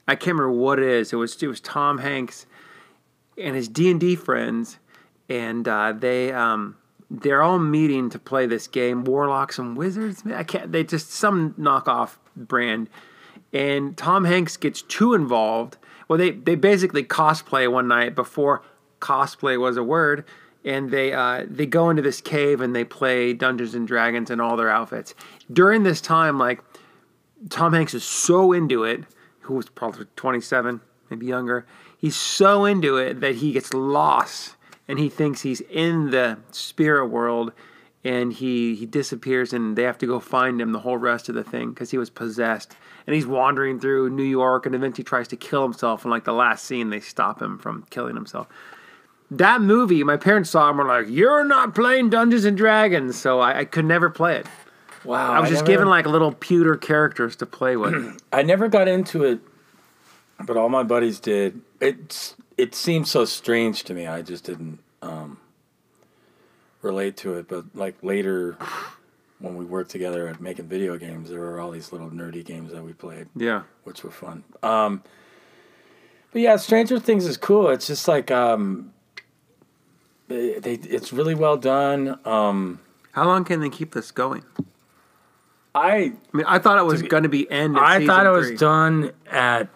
I 0.06 0.14
can't 0.16 0.36
remember 0.38 0.52
what 0.52 0.78
it 0.78 0.86
is. 0.86 1.12
It 1.12 1.16
was 1.16 1.40
it 1.42 1.46
was 1.46 1.60
Tom 1.60 1.98
Hanks 1.98 2.46
and 3.38 3.54
his 3.56 3.68
D 3.68 3.90
and 3.90 3.98
D 4.00 4.16
friends, 4.16 4.78
and 5.28 5.66
uh, 5.66 5.92
they 5.92 6.32
um, 6.32 6.76
they're 7.10 7.42
all 7.42 7.58
meeting 7.58 8.10
to 8.10 8.18
play 8.18 8.46
this 8.46 8.66
game, 8.66 9.04
Warlocks 9.04 9.58
and 9.58 9.76
Wizards. 9.76 10.22
I 10.26 10.42
can't. 10.44 10.72
They 10.72 10.84
just 10.84 11.10
some 11.10 11.54
knockoff 11.54 12.16
brand, 12.36 12.88
and 13.52 13.96
Tom 13.96 14.24
Hanks 14.24 14.56
gets 14.56 14.82
too 14.82 15.14
involved. 15.14 15.76
Well, 16.08 16.18
they 16.18 16.32
they 16.32 16.54
basically 16.54 17.04
cosplay 17.04 17.70
one 17.70 17.88
night 17.88 18.14
before 18.14 18.62
cosplay 19.00 19.58
was 19.58 19.76
a 19.76 19.82
word, 19.84 20.24
and 20.64 20.90
they 20.90 21.12
uh, 21.12 21.44
they 21.48 21.66
go 21.66 21.90
into 21.90 22.03
this 22.03 22.20
cave 22.20 22.61
and 22.61 22.74
they 22.74 22.85
play 22.85 23.33
Dungeons 23.33 23.74
and 23.74 23.87
Dragons 23.87 24.31
in 24.31 24.40
all 24.40 24.57
their 24.57 24.70
outfits. 24.70 25.14
During 25.53 25.83
this 25.83 26.00
time, 26.00 26.38
like 26.38 26.62
Tom 27.50 27.72
Hanks 27.72 27.94
is 27.94 28.05
so 28.05 28.53
into 28.53 28.85
it, 28.85 29.05
who 29.40 29.55
was 29.55 29.68
probably 29.68 30.07
27, 30.16 30.81
maybe 31.11 31.27
younger. 31.27 31.66
He's 31.98 32.16
so 32.16 32.64
into 32.64 32.96
it 32.96 33.20
that 33.20 33.37
he 33.37 33.53
gets 33.53 33.72
lost 33.74 34.57
and 34.88 34.98
he 34.98 35.09
thinks 35.09 35.42
he's 35.42 35.61
in 35.62 36.11
the 36.11 36.38
spirit 36.50 37.07
world 37.07 37.53
and 38.03 38.33
he, 38.33 38.74
he 38.74 38.85
disappears 38.87 39.53
and 39.53 39.77
they 39.77 39.83
have 39.83 39.98
to 39.98 40.07
go 40.07 40.20
find 40.20 40.61
him 40.61 40.72
the 40.72 40.81
whole 40.81 40.98
rest 40.98 41.29
of 41.29 41.35
the 41.35 41.44
thing 41.44 41.70
because 41.70 41.90
he 41.90 41.98
was 41.98 42.11
possessed. 42.11 42.77
And 43.07 43.14
he's 43.14 43.27
wandering 43.27 43.81
through 43.81 44.11
New 44.11 44.24
York 44.24 44.66
and 44.66 44.74
eventually 44.74 45.05
tries 45.05 45.29
to 45.29 45.37
kill 45.37 45.62
himself. 45.62 46.05
And 46.05 46.11
like 46.11 46.24
the 46.24 46.33
last 46.33 46.64
scene, 46.64 46.90
they 46.90 47.00
stop 47.00 47.40
him 47.40 47.59
from 47.59 47.87
killing 47.90 48.14
himself. 48.14 48.48
That 49.30 49.60
movie, 49.60 50.04
my 50.04 50.16
parents 50.16 50.50
saw 50.50 50.68
and 50.68 50.78
were 50.78 50.84
like, 50.84 51.06
You're 51.08 51.44
not 51.44 51.74
playing 51.74 52.10
Dungeons 52.10 52.44
and 52.44 52.56
Dragons. 52.56 53.16
So 53.16 53.40
I, 53.40 53.60
I 53.60 53.64
could 53.64 53.84
never 53.84 54.10
play 54.10 54.37
it. 54.37 54.46
Wow, 55.04 55.32
I 55.32 55.40
was 55.40 55.50
just 55.50 55.62
never- 55.62 55.72
given 55.72 55.88
like 55.88 56.06
little 56.06 56.32
pewter 56.32 56.76
characters 56.76 57.37
to 57.37 57.46
play 57.46 57.76
with. 57.76 58.22
I 58.32 58.42
never 58.42 58.68
got 58.68 58.88
into 58.88 59.24
it, 59.24 59.40
but 60.44 60.56
all 60.56 60.68
my 60.68 60.82
buddies 60.82 61.20
did. 61.20 61.60
It's 61.80 62.37
it 62.56 62.74
seemed 62.74 63.08
so 63.08 63.24
strange 63.24 63.84
to 63.84 63.94
me. 63.94 64.06
I 64.06 64.22
just 64.22 64.44
didn't 64.44 64.78
um, 65.02 65.38
relate 66.80 67.16
to 67.18 67.34
it. 67.34 67.48
But 67.48 67.64
like 67.74 67.96
later, 68.02 68.56
when 69.40 69.56
we 69.56 69.64
worked 69.64 69.90
together 69.90 70.28
at 70.28 70.40
making 70.40 70.68
video 70.68 70.96
games, 70.96 71.28
there 71.30 71.40
were 71.40 71.60
all 71.60 71.70
these 71.70 71.92
little 71.92 72.10
nerdy 72.10 72.44
games 72.44 72.72
that 72.72 72.82
we 72.82 72.92
played, 72.92 73.28
yeah. 73.37 73.62
which 73.84 74.04
were 74.04 74.10
fun. 74.10 74.44
Um, 74.62 75.02
but 76.32 76.40
yeah, 76.40 76.56
Stranger 76.56 76.98
Things 76.98 77.26
is 77.26 77.37
cool. 77.37 77.68
It's 77.68 77.87
just 77.87 78.08
like 78.08 78.30
um, 78.30 78.93
they, 80.28 80.58
they 80.58 80.74
it's 80.74 81.12
really 81.12 81.34
well 81.34 81.56
done. 81.56 82.18
Um, 82.24 82.80
How 83.12 83.26
long 83.26 83.44
can 83.44 83.60
they 83.60 83.70
keep 83.70 83.92
this 83.94 84.10
going? 84.10 84.44
I 85.74 85.88
I 85.88 86.12
mean, 86.32 86.46
I 86.46 86.58
thought 86.58 86.78
it 86.78 86.84
was 86.84 87.02
going 87.02 87.24
to 87.24 87.28
be 87.28 87.50
end. 87.50 87.76
At 87.76 87.82
I 87.82 88.06
thought 88.06 88.20
season 88.20 88.26
it 88.26 88.30
was 88.30 88.46
three. 88.48 88.56
done 88.56 89.12
at. 89.30 89.68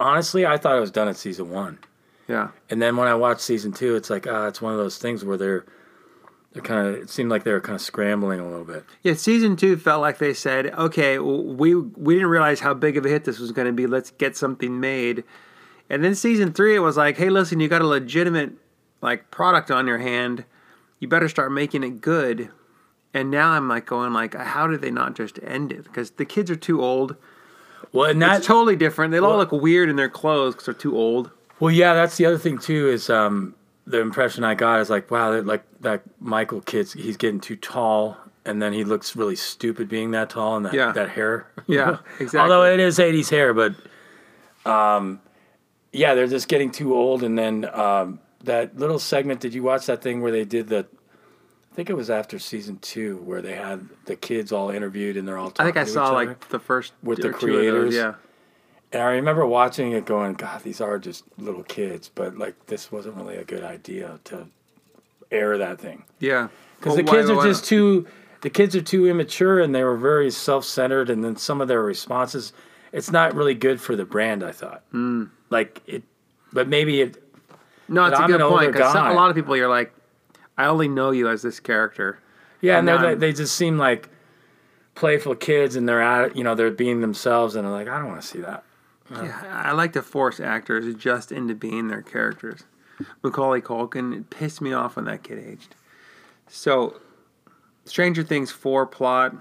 Honestly, 0.00 0.46
I 0.46 0.56
thought 0.56 0.76
it 0.76 0.80
was 0.80 0.92
done 0.92 1.08
at 1.08 1.16
season 1.16 1.50
one, 1.50 1.78
Yeah. 2.28 2.50
And 2.70 2.80
then 2.80 2.96
when 2.96 3.08
I 3.08 3.14
watched 3.16 3.40
season 3.40 3.72
two, 3.72 3.96
it's 3.96 4.08
like 4.10 4.26
ah, 4.28 4.46
it's 4.46 4.62
one 4.62 4.72
of 4.72 4.78
those 4.78 4.96
things 4.98 5.24
where 5.24 5.36
they're 5.36 5.66
they're 6.52 6.62
kind 6.62 6.86
of. 6.86 6.94
It 6.94 7.10
seemed 7.10 7.30
like 7.30 7.42
they 7.44 7.50
were 7.52 7.60
kind 7.60 7.74
of 7.74 7.80
scrambling 7.82 8.38
a 8.40 8.48
little 8.48 8.64
bit. 8.64 8.84
Yeah, 9.02 9.14
season 9.14 9.56
two 9.56 9.76
felt 9.76 10.00
like 10.00 10.18
they 10.18 10.32
said, 10.34 10.66
"Okay, 10.66 11.18
we 11.18 11.74
we 11.74 12.14
didn't 12.14 12.28
realize 12.30 12.60
how 12.60 12.74
big 12.74 12.96
of 12.96 13.04
a 13.04 13.08
hit 13.08 13.24
this 13.24 13.38
was 13.40 13.50
going 13.52 13.66
to 13.66 13.72
be. 13.72 13.86
Let's 13.86 14.10
get 14.12 14.36
something 14.36 14.78
made." 14.80 15.24
And 15.90 16.04
then 16.04 16.14
season 16.14 16.52
three, 16.52 16.76
it 16.76 16.80
was 16.80 16.96
like, 16.96 17.16
"Hey, 17.16 17.28
listen, 17.28 17.58
you 17.60 17.66
got 17.68 17.82
a 17.82 17.86
legitimate 17.86 18.52
like 19.00 19.30
product 19.30 19.70
on 19.70 19.86
your 19.86 19.98
hand. 19.98 20.44
You 21.00 21.08
better 21.08 21.28
start 21.28 21.52
making 21.52 21.82
it 21.84 22.00
good." 22.00 22.50
And 23.14 23.30
now 23.30 23.50
I'm 23.52 23.68
like 23.68 23.86
going 23.86 24.12
like, 24.12 24.34
"How 24.34 24.66
did 24.66 24.82
they 24.82 24.90
not 24.90 25.14
just 25.14 25.38
end 25.42 25.72
it? 25.72 25.84
Because 25.84 26.10
the 26.12 26.24
kids 26.24 26.50
are 26.50 26.56
too 26.56 26.82
old. 26.82 27.16
Well, 27.92 28.10
and 28.10 28.20
that 28.22 28.38
It's 28.38 28.46
totally 28.46 28.76
different. 28.76 29.12
They 29.12 29.18
all 29.18 29.36
look 29.36 29.52
weird 29.52 29.88
in 29.88 29.96
their 29.96 30.08
clothes 30.10 30.54
because 30.54 30.66
they're 30.66 30.74
too 30.74 30.96
old." 30.96 31.30
Well, 31.60 31.70
yeah, 31.72 31.94
that's 31.94 32.16
the 32.16 32.26
other 32.26 32.38
thing 32.38 32.58
too. 32.58 32.88
Is 32.88 33.08
um, 33.10 33.54
the 33.86 34.00
impression 34.00 34.44
I 34.44 34.54
got 34.54 34.80
is 34.80 34.90
like, 34.90 35.10
wow, 35.10 35.40
like 35.40 35.64
that 35.80 36.02
Michael 36.20 36.60
kid's 36.60 36.92
he's 36.92 37.16
getting 37.16 37.40
too 37.40 37.56
tall, 37.56 38.16
and 38.44 38.60
then 38.60 38.72
he 38.72 38.84
looks 38.84 39.16
really 39.16 39.36
stupid 39.36 39.88
being 39.88 40.10
that 40.12 40.30
tall 40.30 40.56
and 40.56 40.66
that 40.66 40.74
Yeah. 40.74 40.92
that 40.92 41.10
hair. 41.10 41.46
Yeah, 41.66 41.98
exactly. 42.20 42.40
Although 42.40 42.64
it 42.64 42.78
is 42.80 42.98
'80s 42.98 43.30
hair, 43.30 43.54
but 43.54 43.74
um, 44.70 45.20
yeah, 45.92 46.14
they're 46.14 46.26
just 46.26 46.48
getting 46.48 46.70
too 46.70 46.94
old. 46.94 47.22
And 47.22 47.38
then 47.38 47.64
um, 47.72 48.20
that 48.44 48.76
little 48.78 48.98
segment. 48.98 49.40
Did 49.40 49.54
you 49.54 49.62
watch 49.62 49.86
that 49.86 50.02
thing 50.02 50.20
where 50.20 50.32
they 50.32 50.44
did 50.44 50.68
the? 50.68 50.86
I 51.72 51.74
think 51.74 51.90
it 51.90 51.94
was 51.94 52.10
after 52.10 52.38
season 52.40 52.78
two 52.80 53.18
where 53.18 53.40
they 53.40 53.54
had 53.54 53.88
the 54.06 54.16
kids 54.16 54.50
all 54.52 54.70
interviewed 54.70 55.16
and 55.16 55.26
they're 55.28 55.38
all. 55.38 55.52
I 55.58 55.64
think 55.64 55.76
I 55.76 55.84
saw 55.84 56.10
like 56.10 56.48
the 56.48 56.58
first 56.58 56.92
With 57.02 57.20
the 57.22 57.30
creators. 57.30 57.90
those, 57.90 57.94
Yeah. 57.94 58.14
And 58.90 59.02
I 59.02 59.10
remember 59.12 59.44
watching 59.46 59.92
it 59.92 60.06
going, 60.06 60.32
God, 60.34 60.62
these 60.62 60.80
are 60.80 60.98
just 60.98 61.22
little 61.36 61.62
kids, 61.62 62.10
but 62.12 62.36
like 62.38 62.66
this 62.66 62.90
wasn't 62.90 63.16
really 63.16 63.36
a 63.36 63.44
good 63.44 63.62
idea 63.62 64.18
to 64.24 64.48
air 65.30 65.58
that 65.58 65.78
thing. 65.78 66.04
Yeah. 66.20 66.48
Because 66.78 66.96
Well, 66.96 67.04
the 67.04 67.10
why- 67.12 67.16
kids 67.18 67.30
are 67.30 67.36
why 67.36 67.44
just 67.44 67.64
too 67.66 68.06
the 68.40 68.50
kids 68.50 68.74
are 68.74 68.80
too 68.82 69.06
immature 69.06 69.60
and 69.60 69.74
they 69.74 69.84
were 69.84 69.96
very 69.96 70.30
self 70.30 70.64
centered 70.64 71.10
and 71.10 71.22
then 71.22 71.36
some 71.36 71.60
of 71.60 71.68
their 71.68 71.82
responses 71.82 72.52
it's 72.92 73.10
not 73.10 73.34
really 73.34 73.54
good 73.54 73.80
for 73.80 73.94
the 73.94 74.06
brand, 74.06 74.42
I 74.42 74.52
thought. 74.52 74.82
Hmm. 74.90 75.24
Like 75.50 75.82
it 75.86 76.02
but 76.52 76.66
maybe 76.66 77.02
it 77.02 77.22
No, 77.88 78.04
it's 78.06 78.18
a 78.18 78.22
I'm 78.22 78.30
good 78.30 78.40
point 78.40 78.72
because 78.72 78.92
guy. 78.92 79.10
a 79.10 79.14
lot 79.14 79.30
of 79.30 79.36
people 79.36 79.56
you're 79.56 79.68
like, 79.68 79.92
I 80.56 80.66
only 80.66 80.88
know 80.88 81.10
you 81.10 81.28
as 81.28 81.42
this 81.42 81.60
character. 81.60 82.18
yeah, 82.60 82.78
and 82.78 82.88
And 82.88 83.00
they're, 83.02 83.10
I'm- 83.10 83.18
they 83.18 83.32
just 83.32 83.54
seem 83.56 83.78
like 83.78 84.08
playful 84.94 85.34
kids 85.36 85.76
and 85.76 85.88
they're 85.88 86.02
at 86.02 86.36
you 86.36 86.42
know, 86.44 86.54
they're 86.54 86.70
being 86.70 87.00
themselves 87.00 87.54
and 87.54 87.66
I'm 87.66 87.72
like, 87.72 87.88
I 87.88 87.98
don't 87.98 88.08
want 88.08 88.20
to 88.20 88.26
see 88.26 88.40
that. 88.40 88.64
Yeah, 89.10 89.62
I 89.64 89.72
like 89.72 89.94
to 89.94 90.02
force 90.02 90.38
actors 90.38 90.94
just 90.96 91.32
into 91.32 91.54
being 91.54 91.88
their 91.88 92.02
characters. 92.02 92.64
Macaulay 93.22 93.62
Culkin, 93.62 94.14
it 94.14 94.28
pissed 94.28 94.60
me 94.60 94.72
off 94.74 94.96
when 94.96 95.06
that 95.06 95.22
kid 95.22 95.38
aged. 95.38 95.74
So, 96.48 97.00
Stranger 97.86 98.22
Things 98.22 98.50
4 98.50 98.84
plot, 98.86 99.34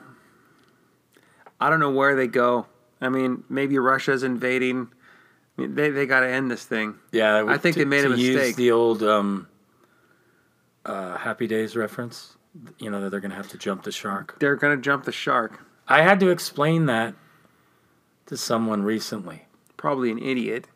I 1.59 1.69
don't 1.69 1.79
know 1.81 1.91
where 1.91 2.15
they 2.15 2.27
go. 2.27 2.67
I 3.01 3.09
mean, 3.09 3.43
maybe 3.49 3.77
Russia's 3.77 4.23
invading. 4.23 4.89
They, 5.57 5.89
they 5.89 6.05
got 6.05 6.19
to 6.21 6.27
end 6.29 6.51
this 6.51 6.63
thing. 6.65 6.95
Yeah, 7.11 7.43
I 7.47 7.57
think 7.57 7.73
to- 7.73 7.79
they 7.79 7.85
made 7.85 8.05
a 8.05 8.09
to 8.09 8.15
Use 8.17 8.35
mistake. 8.35 8.55
the 8.57 8.71
old 8.71 9.01
um, 9.03 9.47
uh, 10.85 11.17
Happy 11.17 11.47
Days 11.47 11.75
reference. 11.75 12.35
You 12.79 12.89
know 12.89 13.01
that 13.01 13.09
they're 13.11 13.19
gonna 13.19 13.35
have 13.35 13.49
to 13.49 13.57
jump 13.57 13.83
the 13.83 13.91
shark. 13.91 14.37
They're 14.39 14.55
going 14.55 14.75
to 14.75 14.81
jump 14.81 15.05
the 15.05 15.11
shark. 15.11 15.59
I 15.87 16.01
had 16.01 16.19
to 16.21 16.29
explain 16.29 16.85
that 16.87 17.13
to 18.27 18.35
someone 18.37 18.81
recently. 18.83 19.45
Probably 19.77 20.09
an 20.11 20.17
idiot. 20.19 20.67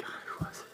Who 0.00 0.44
was 0.44 0.64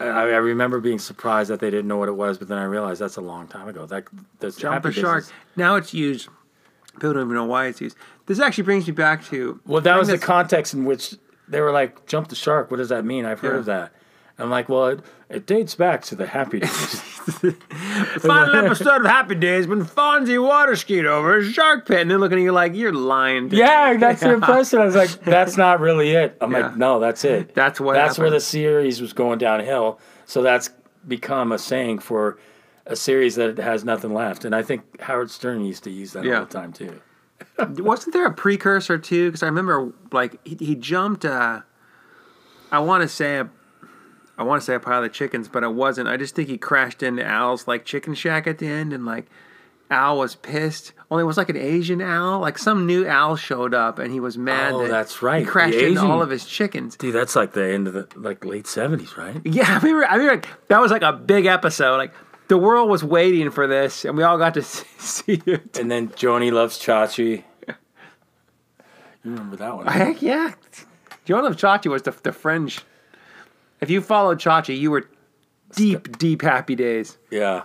it? 0.00 0.02
I, 0.02 0.06
I 0.06 0.22
remember 0.36 0.80
being 0.80 0.98
surprised 0.98 1.50
that 1.50 1.60
they 1.60 1.70
didn't 1.70 1.88
know 1.88 1.96
what 1.98 2.08
it 2.08 2.16
was, 2.16 2.38
but 2.38 2.48
then 2.48 2.58
I 2.58 2.64
realized 2.64 3.00
that's 3.00 3.16
a 3.16 3.20
long 3.20 3.46
time 3.46 3.68
ago. 3.68 3.84
That 3.86 4.04
that's 4.40 4.56
Jump 4.56 4.72
Happy 4.74 4.88
the 4.88 4.94
Days 4.94 5.00
shark. 5.02 5.24
is- 5.24 5.32
Now 5.56 5.76
it's 5.76 5.92
used. 5.92 6.28
People 6.94 7.12
don't 7.14 7.22
even 7.24 7.34
know 7.34 7.44
why 7.44 7.66
it's 7.66 7.80
used. 7.80 7.96
This 8.28 8.38
actually 8.38 8.64
brings 8.64 8.86
me 8.86 8.92
back 8.92 9.24
to. 9.26 9.58
well, 9.66 9.80
that 9.80 9.98
was 9.98 10.06
the 10.08 10.18
context 10.18 10.72
in 10.74 10.84
which 10.84 11.16
they 11.48 11.60
were 11.60 11.72
like, 11.72 12.06
"Jump 12.06 12.28
the 12.28 12.36
shark." 12.36 12.70
What 12.70 12.76
does 12.76 12.90
that 12.90 13.04
mean? 13.04 13.24
I've 13.26 13.40
heard 13.40 13.54
Yeah. 13.54 13.58
of 13.58 13.64
that. 13.66 13.92
I'm 14.40 14.50
like, 14.50 14.68
well, 14.68 14.86
it, 14.86 15.00
it 15.28 15.46
dates 15.46 15.74
back 15.74 16.02
to 16.04 16.14
the 16.14 16.26
Happy 16.28 16.60
Days. 16.60 17.00
Final 18.22 18.54
episode 18.66 19.00
of 19.00 19.06
Happy 19.06 19.34
Days 19.34 19.66
when 19.66 19.84
Fonzie 19.84 20.40
water 20.40 20.76
skied 20.76 21.06
over 21.06 21.38
a 21.38 21.44
shark 21.44 21.86
pit, 21.86 22.00
and 22.02 22.10
they're 22.10 22.18
looking 22.18 22.38
at 22.38 22.42
you 22.44 22.52
like 22.52 22.74
you're 22.74 22.92
lying. 22.92 23.48
to 23.48 23.54
me." 23.56 23.60
Yeah, 23.60 23.96
that's 23.96 24.20
the 24.20 24.32
impression. 24.34 24.78
I 24.80 24.84
was 24.84 24.94
like, 24.94 25.10
that's 25.24 25.56
not 25.56 25.80
really 25.80 26.10
it. 26.12 26.36
I'm 26.40 26.52
Yeah. 26.52 26.68
like, 26.68 26.76
no, 26.76 27.00
that's 27.00 27.24
it. 27.24 27.54
That's 27.54 27.80
what 27.80 27.94
That's 27.94 28.18
where 28.18 28.30
the 28.30 28.40
series 28.40 29.00
was 29.00 29.12
going 29.12 29.38
downhill. 29.38 29.98
So 30.26 30.42
that's 30.42 30.70
become 31.06 31.52
a 31.52 31.58
saying 31.58 32.00
for 32.00 32.38
a 32.86 32.94
series 32.96 33.34
that 33.36 33.58
has 33.58 33.84
nothing 33.84 34.12
left. 34.14 34.44
And 34.44 34.54
I 34.54 34.62
think 34.62 35.00
Howard 35.00 35.30
Stern 35.30 35.64
used 35.64 35.84
to 35.84 35.90
use 35.90 36.12
that 36.12 36.24
Yeah. 36.24 36.40
all 36.40 36.44
the 36.44 36.52
time 36.52 36.72
too. 36.72 37.00
Wasn't 37.58 38.12
there 38.12 38.26
a 38.26 38.32
precursor 38.32 38.98
too? 38.98 39.26
Because 39.28 39.42
I 39.42 39.46
remember 39.46 39.92
like 40.12 40.38
he, 40.46 40.56
he 40.60 40.74
jumped. 40.74 41.24
Uh, 41.24 41.60
I 42.70 42.78
want 42.80 43.02
to 43.02 43.08
say 43.08 43.38
a, 43.38 43.48
I 44.36 44.42
want 44.42 44.60
to 44.62 44.64
say 44.66 44.74
a 44.74 44.80
pile 44.80 45.02
of 45.02 45.12
chickens, 45.12 45.48
but 45.48 45.62
it 45.64 45.72
wasn't. 45.72 46.08
I 46.08 46.16
just 46.16 46.34
think 46.34 46.48
he 46.48 46.58
crashed 46.58 47.02
into 47.02 47.24
Al's 47.24 47.66
like 47.66 47.84
chicken 47.84 48.14
shack 48.14 48.46
at 48.46 48.58
the 48.58 48.66
end, 48.68 48.92
and 48.92 49.04
like 49.06 49.26
Al 49.90 50.18
was 50.18 50.34
pissed. 50.36 50.92
Only 51.10 51.22
it 51.22 51.26
was 51.26 51.36
like 51.36 51.48
an 51.48 51.56
Asian 51.56 52.00
Al, 52.00 52.38
like 52.40 52.58
some 52.58 52.86
new 52.86 53.06
Al 53.06 53.34
showed 53.36 53.72
up, 53.74 53.98
and 53.98 54.12
he 54.12 54.20
was 54.20 54.36
mad. 54.36 54.72
Oh, 54.74 54.82
that 54.82 54.90
that's 54.90 55.22
right, 55.22 55.38
He 55.40 55.44
the 55.44 55.50
crashed 55.50 55.74
into 55.74 55.86
Asian- 55.92 56.10
all 56.10 56.22
of 56.22 56.30
his 56.30 56.44
chickens. 56.44 56.96
Dude, 56.96 57.14
that's 57.14 57.34
like 57.34 57.52
the 57.54 57.64
end 57.72 57.88
of 57.88 57.94
the 57.94 58.06
like 58.16 58.44
late 58.44 58.66
seventies, 58.66 59.16
right? 59.16 59.40
Yeah, 59.44 59.64
I 59.68 59.76
remember. 59.78 60.06
I 60.06 60.14
remember 60.16 60.34
like, 60.46 60.68
that 60.68 60.80
was 60.80 60.90
like 60.92 61.02
a 61.02 61.12
big 61.12 61.46
episode. 61.46 61.96
Like 61.96 62.12
the 62.48 62.58
world 62.58 62.88
was 62.88 63.04
waiting 63.04 63.50
for 63.50 63.66
this, 63.66 64.04
and 64.04 64.16
we 64.16 64.22
all 64.22 64.38
got 64.38 64.54
to 64.54 64.62
see 64.98 65.42
it. 65.46 65.78
And 65.78 65.90
then 65.90 66.08
Joni 66.08 66.50
loves 66.52 66.78
Chachi. 66.78 67.44
You 69.24 69.32
remember 69.32 69.56
that 69.56 69.76
one? 69.76 69.86
Heck 69.86 70.22
yeah. 70.22 70.52
Joni 71.26 71.42
loves 71.42 71.60
Chachi 71.60 71.90
was 71.90 72.02
the, 72.02 72.12
the 72.22 72.32
fringe. 72.32 72.80
If 73.80 73.90
you 73.90 74.00
followed 74.00 74.38
Chachi, 74.38 74.78
you 74.78 74.90
were 74.90 75.08
deep, 75.74 76.18
deep 76.18 76.42
happy 76.42 76.74
days. 76.74 77.18
yeah. 77.30 77.62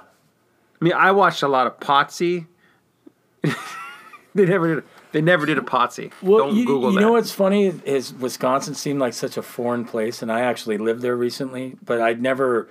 I 0.82 0.84
mean, 0.84 0.94
I 0.94 1.12
watched 1.12 1.44
a 1.44 1.48
lot 1.48 1.66
of 1.66 1.80
Potsy. 1.80 2.46
they 4.36 4.46
never 4.46 4.76
did. 4.76 4.84
They 5.14 5.22
never 5.22 5.46
did 5.46 5.58
a 5.58 5.62
Potsy. 5.62 6.12
Well, 6.22 6.40
Don't 6.40 6.56
you, 6.58 6.66
Google 6.66 6.90
you 6.92 6.96
that. 6.98 7.02
know 7.02 7.12
what's 7.14 7.32
funny 7.32 7.68
is 7.86 8.14
Wisconsin 8.16 8.74
seemed 8.74 9.00
like 9.00 9.14
such 9.14 9.38
a 9.38 9.42
foreign 9.42 9.86
place, 9.86 10.22
and 10.22 10.30
I 10.30 10.42
actually 10.42 10.78
lived 10.78 11.02
there 11.02 11.16
recently, 11.16 11.78
but 11.86 12.02
I'd 12.02 12.22
never 12.22 12.68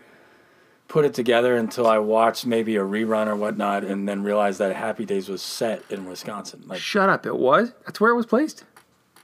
put 0.93 1.07
it 1.07 1.15
together 1.15 1.57
until 1.57 1.87
I 1.87 1.97
watched 1.99 2.45
maybe 2.45 2.77
a 2.77 2.83
rerun 2.83 3.27
or 3.27 3.35
whatnot, 3.35 3.83
and 3.83 4.07
then 4.07 4.23
realized 4.23 4.59
that 4.59 4.77
Happy 4.77 5.07
Days 5.07 5.27
was 5.31 5.41
set 5.41 5.83
in 5.89 6.05
Wisconsin. 6.05 6.63
Like, 6.67 6.81
Shut 6.81 7.09
up! 7.09 7.25
It 7.25 7.37
was. 7.39 7.73
That's 7.87 7.99
where 7.99 8.11
it 8.11 8.15
was 8.15 8.27
placed. 8.27 8.65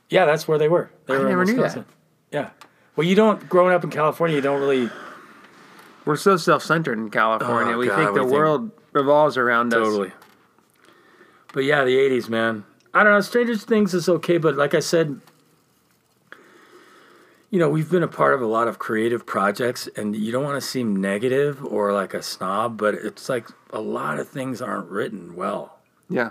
yeah, 0.08 0.24
that's 0.24 0.48
where 0.48 0.56
they 0.56 0.68
were. 0.70 0.90
They 1.04 1.14
I 1.14 1.18
were 1.18 1.24
in 1.24 1.28
never 1.28 1.44
knew 1.44 1.56
that. 1.56 1.84
Yeah. 2.32 2.50
Well, 2.96 3.06
you 3.06 3.14
don't 3.14 3.46
growing 3.50 3.74
up 3.74 3.84
in 3.84 3.90
California, 3.90 4.34
you 4.36 4.42
don't 4.42 4.60
really 4.60 4.88
We're 6.06 6.16
so 6.16 6.38
self-centered 6.38 6.98
in 6.98 7.10
California. 7.10 7.74
Oh, 7.74 7.78
we 7.78 7.86
God, 7.88 7.96
think 7.96 8.10
we 8.12 8.14
the 8.14 8.20
think- 8.24 8.32
world 8.32 8.70
revolves 8.92 9.36
around 9.36 9.72
us. 9.74 9.78
totally. 9.84 10.12
But 11.52 11.64
yeah, 11.64 11.84
the 11.84 11.96
'80s, 11.96 12.28
man. 12.30 12.64
I 12.94 13.04
don't 13.04 13.12
know. 13.12 13.20
Stranger 13.20 13.56
Things 13.56 13.92
is 13.92 14.08
okay, 14.08 14.38
but 14.38 14.56
like 14.56 14.74
I 14.74 14.80
said, 14.80 15.20
you 17.50 17.58
know, 17.58 17.68
we've 17.68 17.90
been 17.90 18.02
a 18.02 18.08
part 18.08 18.34
of 18.34 18.42
a 18.42 18.46
lot 18.46 18.68
of 18.68 18.78
creative 18.78 19.24
projects, 19.24 19.88
and 19.96 20.14
you 20.14 20.30
don't 20.32 20.44
want 20.44 20.60
to 20.60 20.66
seem 20.66 20.94
negative 20.96 21.64
or 21.64 21.92
like 21.92 22.12
a 22.14 22.22
snob, 22.22 22.76
but 22.76 22.94
it's 22.94 23.28
like 23.28 23.48
a 23.72 23.80
lot 23.80 24.18
of 24.18 24.28
things 24.28 24.60
aren't 24.60 24.88
written 24.90 25.34
well. 25.34 25.78
Yeah. 26.10 26.30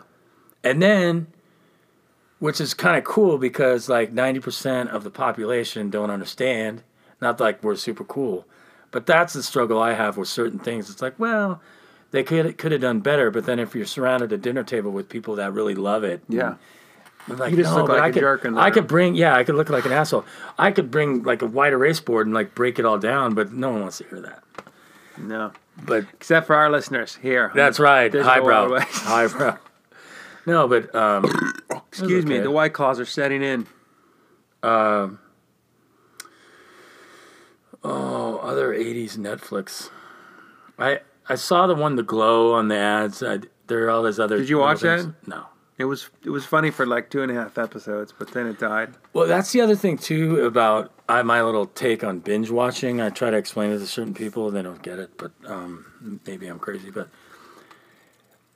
And 0.64 0.82
then, 0.82 1.28
which 2.40 2.62
is 2.62 2.74
kind 2.74 2.98
of 2.98 3.04
cool 3.04 3.38
because 3.38 3.90
like 3.90 4.14
90% 4.14 4.90
of 4.90 5.04
the 5.04 5.10
population 5.10 5.90
don't 5.90 6.12
understand. 6.12 6.84
Not 7.20 7.40
like 7.40 7.64
we're 7.64 7.76
super 7.76 8.04
cool, 8.04 8.46
but 8.92 9.08
that's 9.08 9.34
the 9.34 9.42
struggle 9.42 9.82
I 9.82 9.94
have 9.94 10.18
with 10.18 10.28
certain 10.28 10.60
things. 10.60 10.90
It's 10.90 11.02
like, 11.02 11.18
well, 11.20 11.62
they 12.12 12.22
could 12.24 12.60
could 12.60 12.72
have 12.72 12.82
done 12.82 13.00
better, 13.00 13.32
but 13.32 13.46
then 13.46 13.58
if 13.60 13.74
you're 13.74 13.88
surrounded 13.88 14.32
at 14.32 14.40
a 14.40 14.42
dinner 14.42 14.64
table 14.64 14.92
with 14.92 15.10
people 15.10 15.36
that 15.38 15.52
really 15.52 15.74
love 15.74 16.04
it, 16.04 16.22
Yeah. 16.30 16.50
I'm 16.50 16.58
like, 17.28 17.52
You 17.52 17.58
just 17.58 17.72
no, 17.72 17.82
look 17.82 17.90
like 17.90 18.02
I 18.02 18.08
a 18.08 18.14
could, 18.14 18.20
jerk 18.20 18.46
I 18.46 18.72
could 18.72 18.88
bring, 18.88 19.16
yeah, 19.16 19.36
I 19.36 19.44
could 19.44 19.56
look 19.56 19.70
like 19.70 19.86
an 19.86 19.92
asshole. 19.92 20.26
I 20.58 20.72
could 20.72 20.90
bring 20.92 21.24
like 21.24 21.42
a 21.42 21.46
white 21.46 21.74
erase 21.74 22.00
board 22.00 22.28
and 22.28 22.34
like 22.34 22.56
break 22.56 22.80
it 22.80 22.86
all 22.86 22.98
down, 22.98 23.34
but 23.34 23.52
no 23.52 23.72
one 23.72 23.82
wants 23.82 23.98
to 24.00 24.06
hear 24.06 24.22
that. 24.22 24.44
No. 25.18 25.52
But 25.84 26.06
Except 26.14 26.48
for 26.48 26.56
our 26.56 26.70
listeners 26.72 27.16
here. 27.22 27.52
that's 27.54 27.80
right, 27.80 28.14
highbrow, 28.14 28.80
highbrow. 28.88 29.58
No, 30.46 30.68
but 30.68 30.94
um, 30.96 31.26
Excuse 31.90 32.26
me. 32.26 32.40
The 32.40 32.50
white 32.52 32.74
claws 32.74 33.00
are 33.00 33.06
setting 33.06 33.44
in. 33.44 33.68
Um, 34.64 35.20
Oh, 37.84 38.38
other 38.40 38.74
'80s 38.74 39.18
Netflix. 39.18 39.90
I 40.80 41.02
I 41.30 41.36
saw 41.36 41.68
the 41.68 41.76
one, 41.76 41.96
The 41.96 42.04
Glow, 42.04 42.54
on 42.54 42.68
the 42.68 42.76
ads. 42.76 43.22
I, 43.24 43.40
there 43.68 43.86
are 43.86 43.90
all 43.90 44.04
those 44.04 44.20
other. 44.20 44.38
Did 44.38 44.50
you 44.50 44.58
watch 44.58 44.80
things. 44.80 45.08
No. 45.26 45.46
It 45.78 45.86
was 45.86 46.10
it 46.24 46.32
was 46.32 46.46
funny 46.46 46.72
for 46.72 46.88
like 46.88 47.10
two 47.10 47.22
and 47.22 47.32
a 47.32 47.36
half 47.36 47.58
episodes, 47.58 48.14
but 48.18 48.32
then 48.32 48.48
it 48.48 48.60
died. 48.60 48.96
Well, 49.14 49.28
that's 49.28 49.52
the 49.52 49.62
other 49.62 49.76
thing 49.76 49.98
too 49.98 50.44
about 50.44 50.92
I, 51.08 51.22
my 51.22 51.42
little 51.44 51.68
take 51.68 52.04
on 52.04 52.20
binge 52.20 52.50
watching. 52.50 53.00
I 53.00 53.10
try 53.10 53.30
to 53.30 53.38
explain 53.38 53.72
it 53.72 53.78
to 53.80 53.88
certain 53.88 54.16
people, 54.16 54.50
they 54.50 54.64
don't 54.64 54.82
get 54.82 54.98
it, 54.98 55.12
but 55.18 55.32
um, 55.46 56.20
maybe 56.26 56.48
I'm 56.48 56.58
crazy. 56.58 56.90
But 56.90 57.10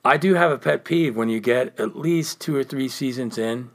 I 0.04 0.16
do 0.16 0.34
have 0.34 0.50
a 0.50 0.58
pet 0.58 0.84
peeve 0.84 1.16
when 1.16 1.28
you 1.28 1.38
get 1.38 1.78
at 1.78 1.96
least 1.96 2.40
two 2.40 2.56
or 2.56 2.64
three 2.64 2.88
seasons 2.88 3.38
in 3.38 3.70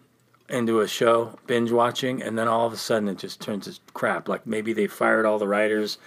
into 0.49 0.81
a 0.81 0.87
show, 0.87 1.39
binge 1.47 1.71
watching, 1.71 2.21
and 2.21 2.37
then 2.37 2.47
all 2.47 2.67
of 2.67 2.73
a 2.73 2.77
sudden 2.77 3.07
it 3.07 3.17
just 3.17 3.39
turns 3.39 3.65
to 3.65 3.79
crap. 3.93 4.27
Like 4.27 4.45
maybe 4.45 4.73
they 4.73 4.87
fired 4.87 5.25
all 5.25 5.39
the 5.39 5.47
writers, 5.47 5.97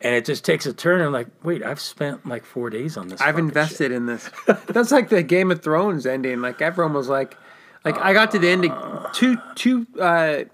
and 0.00 0.14
it 0.14 0.24
just 0.24 0.44
takes 0.44 0.66
a 0.66 0.72
turn. 0.72 1.00
I'm 1.00 1.12
like, 1.12 1.28
wait, 1.42 1.62
I've 1.62 1.80
spent 1.80 2.26
like 2.26 2.44
four 2.44 2.70
days 2.70 2.96
on 2.96 3.08
this. 3.08 3.20
I've 3.20 3.38
invested 3.38 3.92
in 3.92 4.06
this. 4.06 4.30
That's 4.66 4.92
like 4.92 5.08
the 5.08 5.22
Game 5.22 5.50
of 5.50 5.62
Thrones 5.62 6.06
ending. 6.06 6.40
Like 6.40 6.60
everyone 6.60 6.94
was 6.94 7.08
like, 7.08 7.36
like 7.84 7.98
I 7.98 8.12
got 8.12 8.30
to 8.32 8.38
the 8.38 8.48
ending 8.48 8.74
two 9.12 9.38
two 9.54 9.86
uh, 10.00 10.44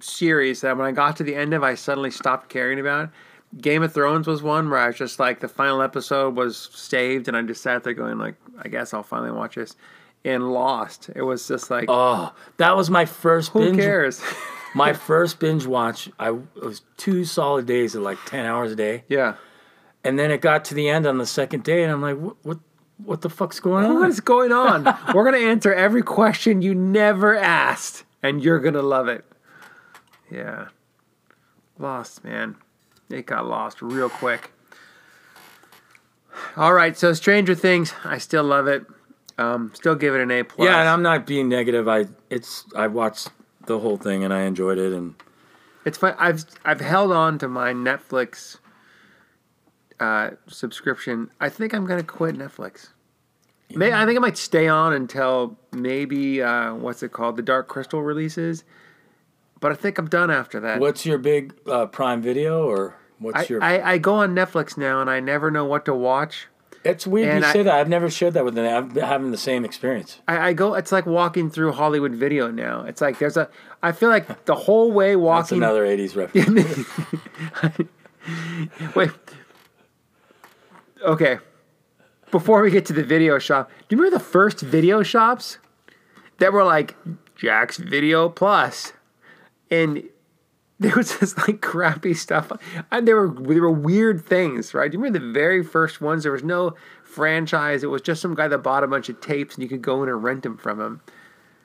series 0.00 0.60
that 0.62 0.76
when 0.76 0.86
I 0.86 0.92
got 0.92 1.16
to 1.18 1.24
the 1.24 1.34
end 1.34 1.52
of, 1.54 1.62
I 1.62 1.74
suddenly 1.74 2.10
stopped 2.10 2.48
caring 2.48 2.80
about. 2.80 3.10
Game 3.60 3.82
of 3.82 3.92
Thrones 3.92 4.26
was 4.26 4.42
one 4.42 4.68
where 4.70 4.78
I 4.80 4.88
was 4.88 4.96
just 4.96 5.18
like 5.18 5.40
the 5.40 5.48
final 5.48 5.80
episode 5.82 6.36
was 6.36 6.68
saved, 6.74 7.28
and 7.28 7.36
I 7.36 7.42
just 7.42 7.62
sat 7.62 7.84
there 7.84 7.94
going 7.94 8.18
like, 8.18 8.34
I 8.60 8.68
guess 8.68 8.92
I'll 8.92 9.02
finally 9.02 9.30
watch 9.30 9.54
this. 9.54 9.76
And 10.24 10.52
Lost, 10.52 11.10
it 11.14 11.22
was 11.22 11.46
just 11.46 11.70
like, 11.70 11.84
Oh, 11.88 12.34
that 12.56 12.76
was 12.76 12.90
my 12.90 13.04
first 13.04 13.52
who 13.52 13.60
binge. 13.60 13.78
cares? 13.78 14.20
My 14.76 14.92
first 14.92 15.38
binge 15.38 15.66
watch. 15.66 16.10
I 16.18 16.28
it 16.30 16.62
was 16.62 16.82
two 16.96 17.24
solid 17.24 17.66
days 17.66 17.94
of 17.94 18.02
like 18.02 18.18
ten 18.26 18.44
hours 18.44 18.72
a 18.72 18.76
day. 18.76 19.04
yeah. 19.08 19.34
And 20.04 20.16
then 20.16 20.30
it 20.30 20.40
got 20.40 20.64
to 20.66 20.74
the 20.74 20.88
end 20.88 21.04
on 21.04 21.18
the 21.18 21.26
second 21.26 21.64
day, 21.64 21.82
and 21.82 21.90
I'm 21.90 22.00
like, 22.00 22.16
what, 22.16 22.36
what, 22.44 22.58
what 22.98 23.20
the 23.22 23.28
fuck's 23.28 23.58
going 23.58 23.84
on? 23.84 23.94
What 23.98 24.08
is 24.08 24.20
going 24.20 24.52
on? 24.52 24.84
We're 25.14 25.24
gonna 25.24 25.38
answer 25.38 25.74
every 25.74 26.02
question 26.02 26.62
you 26.62 26.74
never 26.76 27.34
asked, 27.36 28.04
and 28.22 28.40
you're 28.42 28.60
gonna 28.60 28.82
love 28.82 29.08
it. 29.08 29.24
Yeah, 30.30 30.68
lost, 31.78 32.22
man. 32.22 32.56
It 33.10 33.26
got 33.26 33.46
lost 33.46 33.82
real 33.82 34.08
quick. 34.08 34.52
All 36.56 36.72
right, 36.72 36.96
so 36.96 37.12
Stranger 37.12 37.54
Things, 37.54 37.94
I 38.04 38.18
still 38.18 38.44
love 38.44 38.66
it. 38.66 38.84
Um, 39.38 39.72
still 39.74 39.94
give 39.94 40.14
it 40.14 40.20
an 40.20 40.30
A 40.30 40.44
plus. 40.44 40.66
Yeah, 40.66 40.80
and 40.80 40.88
I'm 40.88 41.02
not 41.02 41.26
being 41.26 41.48
negative. 41.48 41.88
I 41.88 42.06
it's 42.30 42.64
I 42.76 42.86
watched 42.86 43.30
the 43.66 43.78
whole 43.78 43.96
thing 43.96 44.24
and 44.24 44.32
I 44.32 44.42
enjoyed 44.42 44.78
it, 44.78 44.92
and 44.92 45.14
It's 45.84 45.98
fun. 45.98 46.14
I've 46.18 46.44
I've 46.64 46.80
held 46.80 47.12
on 47.12 47.38
to 47.38 47.48
my 47.48 47.72
Netflix 47.72 48.58
uh, 50.00 50.30
subscription. 50.46 51.30
I 51.40 51.48
think 51.48 51.72
I'm 51.72 51.86
gonna 51.86 52.02
quit 52.02 52.36
Netflix. 52.36 52.88
May 53.70 53.92
I 53.92 54.06
think 54.06 54.16
I 54.16 54.20
might 54.20 54.36
stay 54.36 54.68
on 54.68 54.92
until 54.92 55.58
maybe 55.72 56.40
uh, 56.42 56.74
what's 56.74 57.02
it 57.02 57.12
called, 57.12 57.36
the 57.36 57.42
Dark 57.42 57.68
Crystal 57.68 58.02
releases. 58.02 58.64
But 59.58 59.72
I 59.72 59.74
think 59.74 59.98
I'm 59.98 60.08
done 60.08 60.30
after 60.30 60.60
that. 60.60 60.80
what's 60.80 61.06
your 61.06 61.18
big 61.18 61.54
uh, 61.66 61.86
Prime 61.86 62.22
Video 62.22 62.66
or 62.66 62.94
what's 63.18 63.38
I, 63.38 63.46
your? 63.48 63.64
I, 63.64 63.92
I 63.92 63.98
go 63.98 64.14
on 64.16 64.34
Netflix 64.34 64.76
now 64.76 65.00
and 65.00 65.10
I 65.10 65.18
never 65.20 65.50
know 65.50 65.64
what 65.64 65.84
to 65.86 65.94
watch. 65.94 66.46
It's 66.90 67.06
weird 67.06 67.28
and 67.28 67.40
you 67.42 67.46
I- 67.48 67.52
say 67.52 67.62
that. 67.62 67.74
I've 67.74 67.88
never 67.88 68.08
shared 68.10 68.34
that 68.34 68.44
with 68.44 68.54
them. 68.54 68.66
I'm 68.66 68.90
having 69.00 69.30
the 69.30 69.36
same 69.38 69.64
experience. 69.64 70.20
I, 70.28 70.48
I 70.48 70.52
go. 70.52 70.74
It's 70.74 70.92
like 70.92 71.06
walking 71.06 71.50
through 71.50 71.72
Hollywood 71.72 72.12
Video 72.12 72.50
now. 72.50 72.82
It's 72.82 73.00
like 73.00 73.18
there's 73.18 73.36
a. 73.36 73.48
I 73.82 73.92
feel 73.92 74.08
like 74.08 74.44
the 74.46 74.54
whole 74.54 74.90
way 74.92 75.16
walking. 75.16 75.60
That's 75.60 75.74
another 75.74 75.84
'80s 75.86 76.16
reference. 76.16 77.86
Wait. 78.96 79.10
Okay. 81.04 81.38
Before 82.30 82.60
we 82.62 82.70
get 82.70 82.84
to 82.86 82.92
the 82.92 83.04
video 83.04 83.38
shop, 83.38 83.70
do 83.88 83.94
you 83.96 84.02
remember 84.02 84.18
the 84.18 84.24
first 84.24 84.60
video 84.60 85.02
shops 85.02 85.58
that 86.38 86.52
were 86.52 86.64
like 86.64 86.96
Jack's 87.36 87.76
Video 87.76 88.28
Plus, 88.28 88.92
and 89.70 90.02
there 90.78 90.94
was 90.94 91.18
just 91.18 91.38
like 91.46 91.60
crappy 91.60 92.14
stuff, 92.14 92.52
and 92.90 93.06
there 93.08 93.16
were 93.16 93.28
there 93.28 93.62
were 93.62 93.70
weird 93.70 94.24
things, 94.24 94.74
right? 94.74 94.90
Do 94.90 94.96
you 94.98 95.02
remember 95.02 95.26
the 95.26 95.32
very 95.32 95.62
first 95.64 96.00
ones? 96.00 96.22
There 96.22 96.32
was 96.32 96.44
no 96.44 96.74
franchise; 97.04 97.82
it 97.82 97.86
was 97.86 98.02
just 98.02 98.20
some 98.20 98.34
guy 98.34 98.48
that 98.48 98.58
bought 98.58 98.84
a 98.84 98.86
bunch 98.86 99.08
of 99.08 99.20
tapes, 99.20 99.54
and 99.54 99.62
you 99.62 99.68
could 99.68 99.82
go 99.82 100.02
in 100.02 100.08
and 100.08 100.22
rent 100.22 100.42
them 100.42 100.56
from 100.56 100.80
him. 100.80 101.00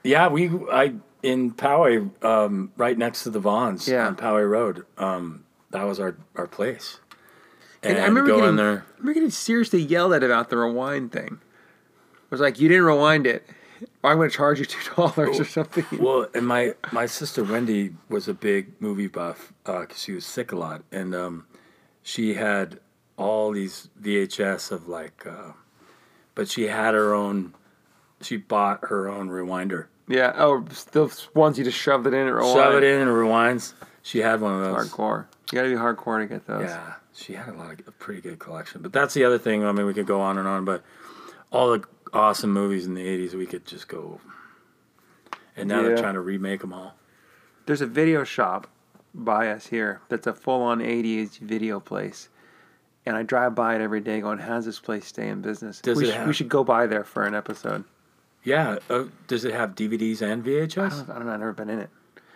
yeah, 0.04 0.28
we 0.28 0.50
I 0.72 0.94
in 1.24 1.52
Poway, 1.54 2.10
um, 2.24 2.72
right 2.78 2.98
next 2.98 3.24
to 3.24 3.30
the 3.30 3.40
Vons 3.40 3.88
Yeah. 3.88 4.08
on 4.08 4.16
Poway 4.16 4.50
Road. 4.50 4.86
Um, 4.98 5.44
that 5.70 5.84
was 5.84 6.00
our 6.00 6.16
our 6.36 6.48
place. 6.48 7.00
And, 7.84 7.94
And, 7.94 8.04
I 8.04 8.08
remember 8.08 8.30
go 8.30 8.36
getting, 8.42 8.60
in 8.60 8.60
I 8.60 8.82
remember 9.00 9.14
getting 9.14 9.30
seriously 9.32 9.82
yelled 9.82 10.14
at 10.14 10.24
about 10.24 10.50
the 10.52 10.58
rewind 10.58 11.12
thing. 11.12 11.40
It 12.24 12.32
was 12.32 12.40
like, 12.40 12.60
you 12.60 12.70
didn't 12.70 12.84
rewind 12.86 13.26
it. 13.28 13.44
I'm 14.04 14.18
going 14.18 14.30
to 14.30 14.36
charge 14.36 14.60
you 14.60 14.66
two 14.66 14.96
dollars 14.96 15.40
or 15.40 15.46
something. 15.46 15.86
Well, 16.00 16.28
and 16.34 16.48
my 16.48 16.76
my 16.92 17.06
sister 17.06 17.44
Wendy 17.44 17.94
was 18.10 18.28
a 18.28 18.34
big 18.34 18.82
movie 18.82 19.08
buff 19.08 19.54
because 19.64 20.02
she 20.02 20.12
was 20.14 20.26
sick 20.26 20.52
a 20.52 20.56
lot, 20.56 20.84
and 20.92 21.14
um, 21.16 21.46
she 22.04 22.34
had 22.34 22.80
all 23.18 23.52
these 23.52 23.90
VHS 24.02 24.72
of 24.72 24.88
like, 24.88 25.26
uh, 25.26 25.52
but 26.36 26.50
she 26.50 26.64
had 26.64 26.94
her 26.94 27.14
own. 27.14 27.54
She 28.22 28.38
bought 28.38 28.82
her 28.84 29.08
own 29.10 29.30
rewinder. 29.30 29.88
Yeah. 30.08 30.34
Oh, 30.36 30.66
the 30.92 31.28
ones 31.34 31.58
you 31.58 31.64
just 31.64 31.78
shoved 31.78 32.06
it 32.08 32.14
in 32.14 32.28
and 32.28 32.36
rewind. 32.36 32.54
Shove 32.54 32.76
it 32.76 32.84
in 32.84 33.02
and 33.02 33.10
it 33.10 33.14
rewinds. 33.14 33.74
She 34.04 34.20
had 34.20 34.42
one 34.42 34.54
of 34.54 34.62
those. 34.62 34.90
Hardcore. 34.90 35.26
You 35.52 35.56
got 35.58 35.64
to 35.64 35.70
be 35.70 35.76
hardcore 35.76 36.20
to 36.22 36.28
get 36.28 36.46
those. 36.48 36.70
Yeah, 36.70 36.94
she 37.14 37.34
had 37.34 37.50
a 37.50 37.58
lot 37.58 37.80
of 37.80 37.88
a 37.88 37.92
pretty 37.92 38.22
good 38.22 38.40
collection. 38.40 38.82
But 38.82 38.94
that's 38.94 39.14
the 39.14 39.26
other 39.26 39.38
thing. 39.38 39.66
I 39.66 39.72
mean, 39.72 39.86
we 39.86 39.94
could 39.94 40.08
go 40.08 40.22
on 40.22 40.38
and 40.38 40.48
on, 40.48 40.66
but 40.66 40.84
all 41.52 41.72
the 41.72 41.86
awesome 42.14 42.52
movies 42.52 42.86
in 42.86 42.94
the 42.94 43.06
'80s, 43.06 43.34
we 43.34 43.46
could 43.46 43.66
just 43.66 43.88
go. 43.88 44.20
And 45.56 45.68
now 45.70 45.82
Yeah. 45.82 45.90
they're 45.90 45.98
trying 45.98 46.14
to 46.16 46.22
remake 46.22 46.62
them 46.62 46.74
all. 46.74 46.96
There's 47.66 47.82
a 47.82 47.86
video 47.88 48.24
shop 48.24 48.68
by 49.14 49.50
us 49.50 49.68
here 49.68 50.02
that's 50.10 50.26
a 50.28 50.34
full 50.34 50.62
on 50.62 50.80
80s 50.82 51.38
video 51.40 51.80
place. 51.80 52.30
And 53.06 53.16
I 53.18 53.24
drive 53.24 53.56
by 53.56 53.76
it 53.76 53.82
every 53.82 54.00
day 54.00 54.22
going, 54.22 54.40
how's 54.40 54.66
this 54.66 54.80
place 54.80 55.06
stay 55.08 55.28
in 55.28 55.42
business? 55.42 55.82
Does 55.82 55.98
we, 55.98 56.08
it 56.10 56.14
should, 56.14 56.28
we 56.28 56.34
should 56.34 56.50
go 56.50 56.64
by 56.64 56.86
there 56.88 57.04
for 57.04 57.24
an 57.24 57.34
episode. 57.36 57.84
Yeah. 58.44 58.78
Uh, 58.90 59.06
does 59.28 59.44
it 59.44 59.54
have 59.54 59.76
DVDs 59.76 60.22
and 60.22 60.44
I 60.44 60.48
VHS? 60.50 60.76
don't, 60.76 61.10
I 61.10 61.14
don't 61.16 61.26
know, 61.26 61.34
I've 61.34 61.40
never 61.40 61.54
been 61.54 61.70
in 61.70 61.80
it. 61.80 61.90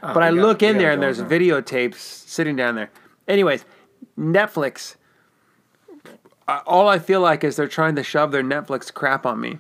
Oh, 0.04 0.14
but 0.14 0.24
I 0.24 0.30
got- 0.32 0.38
look 0.40 0.64
in 0.64 0.78
there 0.78 0.92
and 0.92 1.02
there's 1.02 1.20
there. 1.20 1.28
videotapes 1.28 1.96
sitting 1.96 2.56
down 2.56 2.76
there. 2.76 2.90
Anyways, 3.28 3.64
Netflix. 4.20 4.96
Uh, 6.48 6.62
All 6.66 6.88
I 6.88 7.00
feel 7.00 7.22
like 7.22 7.44
is 7.44 7.56
they're 7.56 7.68
trying 7.68 7.96
to 7.96 8.04
shove 8.04 8.32
their 8.32 8.44
Netflix 8.44 8.94
crap 8.94 9.26
on 9.26 9.40
me. 9.40 9.60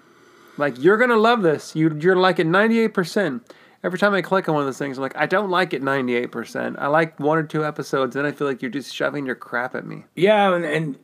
Like 0.57 0.81
you're 0.81 0.97
gonna 0.97 1.17
love 1.17 1.41
this. 1.41 1.75
You 1.75 1.95
you're 1.99 2.15
like 2.15 2.39
at 2.39 2.45
ninety 2.45 2.79
eight 2.79 2.93
percent. 2.93 3.51
Every 3.83 3.99
time 3.99 4.13
I 4.15 4.21
click 4.21 4.47
on 4.49 4.55
one 4.55 4.61
of 4.63 4.67
those 4.67 4.77
things, 4.79 4.97
I'm 4.97 5.01
like, 5.03 5.15
I 5.15 5.25
don't 5.27 5.49
like 5.49 5.73
it 5.73 5.83
ninety 5.83 6.15
eight 6.15 6.31
percent. 6.31 6.77
I 6.79 6.87
like 6.87 7.19
one 7.19 7.37
or 7.37 7.43
two 7.43 7.65
episodes, 7.65 8.15
then 8.15 8.25
I 8.25 8.31
feel 8.31 8.47
like 8.47 8.61
you're 8.61 8.71
just 8.71 8.93
shoving 8.93 9.25
your 9.25 9.35
crap 9.35 9.75
at 9.75 9.85
me. 9.85 10.05
Yeah, 10.15 10.53
and, 10.55 10.63
and 10.65 10.97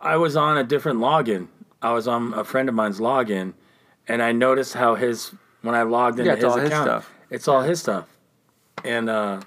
I 0.00 0.16
was 0.16 0.36
on 0.36 0.58
a 0.58 0.64
different 0.64 0.98
login. 0.98 1.48
I 1.80 1.92
was 1.92 2.06
on 2.08 2.34
a 2.34 2.44
friend 2.44 2.68
of 2.68 2.74
mine's 2.74 2.98
login, 3.00 3.54
and 4.08 4.22
I 4.22 4.32
noticed 4.32 4.74
how 4.74 4.96
his 4.96 5.32
when 5.62 5.74
I 5.74 5.82
logged 5.82 6.18
into 6.18 6.30
Yeah, 6.30 6.34
it's 6.34 6.42
his 6.44 6.52
all 6.52 6.58
his 6.58 6.68
account, 6.68 6.86
stuff. 6.86 7.12
it's 7.30 7.48
all 7.48 7.62
his 7.62 7.80
stuff, 7.80 8.08
and 8.84 9.08
uh, 9.08 9.40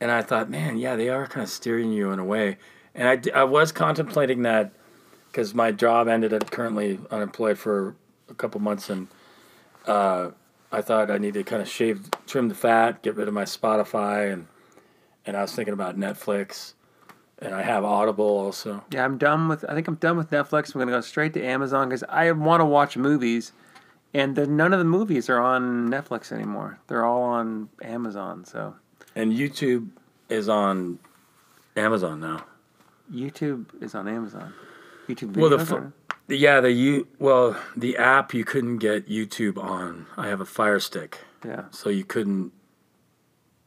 and 0.00 0.10
I 0.10 0.20
thought, 0.22 0.50
man, 0.50 0.76
yeah, 0.78 0.96
they 0.96 1.08
are 1.08 1.26
kind 1.26 1.42
of 1.42 1.48
steering 1.50 1.92
you 1.92 2.10
in 2.12 2.18
a 2.18 2.24
way, 2.24 2.58
and 2.94 3.08
I, 3.34 3.40
I 3.40 3.44
was 3.44 3.72
contemplating 3.72 4.42
that 4.42 4.72
because 5.30 5.54
my 5.54 5.70
job 5.72 6.08
ended 6.08 6.32
up 6.32 6.50
currently 6.50 6.98
unemployed 7.10 7.58
for 7.58 7.94
a 8.28 8.34
couple 8.34 8.60
months, 8.60 8.90
and 8.90 9.08
uh, 9.86 10.30
I 10.72 10.82
thought 10.82 11.10
I 11.10 11.18
need 11.18 11.34
to 11.34 11.44
kind 11.44 11.62
of 11.62 11.68
shave, 11.68 12.08
trim 12.26 12.48
the 12.48 12.54
fat, 12.54 13.02
get 13.02 13.16
rid 13.16 13.28
of 13.28 13.34
my 13.34 13.44
Spotify, 13.44 14.32
and 14.32 14.46
and 15.26 15.36
I 15.36 15.42
was 15.42 15.52
thinking 15.52 15.74
about 15.74 15.98
Netflix, 15.98 16.72
and 17.38 17.54
I 17.54 17.62
have 17.62 17.84
Audible 17.84 18.24
also. 18.24 18.84
Yeah, 18.90 19.04
I'm 19.04 19.18
done 19.18 19.48
with. 19.48 19.64
I 19.68 19.74
think 19.74 19.88
I'm 19.88 19.96
done 19.96 20.16
with 20.16 20.30
Netflix. 20.30 20.74
I'm 20.74 20.80
gonna 20.80 20.90
go 20.90 21.00
straight 21.00 21.34
to 21.34 21.44
Amazon 21.44 21.88
because 21.88 22.04
I 22.08 22.30
want 22.32 22.60
to 22.60 22.64
watch 22.64 22.96
movies, 22.96 23.52
and 24.14 24.34
the, 24.34 24.46
none 24.46 24.72
of 24.72 24.78
the 24.78 24.84
movies 24.84 25.28
are 25.28 25.40
on 25.40 25.88
Netflix 25.88 26.32
anymore. 26.32 26.78
They're 26.88 27.04
all 27.04 27.22
on 27.22 27.68
Amazon. 27.82 28.44
So 28.44 28.74
And 29.14 29.32
YouTube 29.32 29.90
is 30.28 30.48
on 30.48 30.98
Amazon 31.76 32.20
now. 32.20 32.44
YouTube 33.12 33.66
is 33.82 33.94
on 33.94 34.08
Amazon. 34.08 34.52
YouTube. 35.08 35.36
Well, 35.36 35.50
the 35.50 35.56
videos 35.58 35.72
are- 35.72 35.92
Yeah, 36.28 36.60
the 36.60 36.70
you 36.70 37.08
well 37.18 37.56
the 37.76 37.96
app 37.96 38.32
you 38.34 38.44
couldn't 38.44 38.78
get 38.78 39.08
YouTube 39.08 39.58
on. 39.58 40.06
I 40.16 40.28
have 40.28 40.40
a 40.40 40.44
Fire 40.46 40.78
Stick, 40.80 41.18
yeah, 41.44 41.64
so 41.70 41.90
you 41.90 42.04
couldn't. 42.04 42.52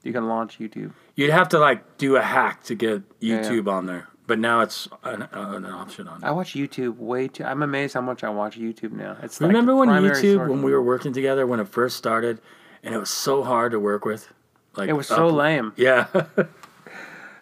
you 0.03 0.13
can 0.13 0.27
launch 0.27 0.60
YouTube. 0.60 0.93
You'd 1.15 1.32
have 1.32 1.49
to 1.49 1.60
like 1.60 1.97
do 1.97 2.15
a 2.15 2.21
hack 2.21 2.63
to 2.63 2.75
get 2.75 3.03
Yeah, 3.19 3.36
yeah. 3.41 3.43
YouTube 3.43 3.67
on 3.67 3.86
there. 3.86 4.08
But 4.25 4.39
now 4.39 4.62
it's 4.62 4.88
an, 5.03 5.23
uh, 5.23 5.27
an 5.34 5.65
option 5.65 6.08
on. 6.08 6.23
I 6.23 6.32
watch 6.32 6.53
YouTube 6.53 6.95
way 6.97 7.27
too. 7.27 7.43
I'm 7.43 7.62
amazed 7.62 7.93
how 7.93 7.99
much 8.01 8.23
I 8.23 8.29
watch 8.29 8.58
YouTube 8.58 8.93
now. 8.93 9.17
It's 9.21 9.41
like 9.41 9.49
Remember 9.49 9.73
the 9.73 9.77
when 9.77 9.89
YouTube 9.89 10.47
when 10.47 10.62
we 10.63 10.71
were 10.71 10.82
working 10.82 11.12
together 11.12 11.45
when 11.45 11.60
it 11.60 11.67
first 11.67 11.97
started, 11.97 12.39
and 12.84 12.95
it 12.95 12.97
was 12.97 13.10
so 13.10 13.43
hard 13.43 13.73
to 13.73 13.79
work 13.82 14.06
with. 14.06 14.32
Like 14.77 14.88
It 14.89 14.93
was 14.93 15.08
so 15.08 15.27
lame. 15.27 15.73
Yeah, 15.75 16.08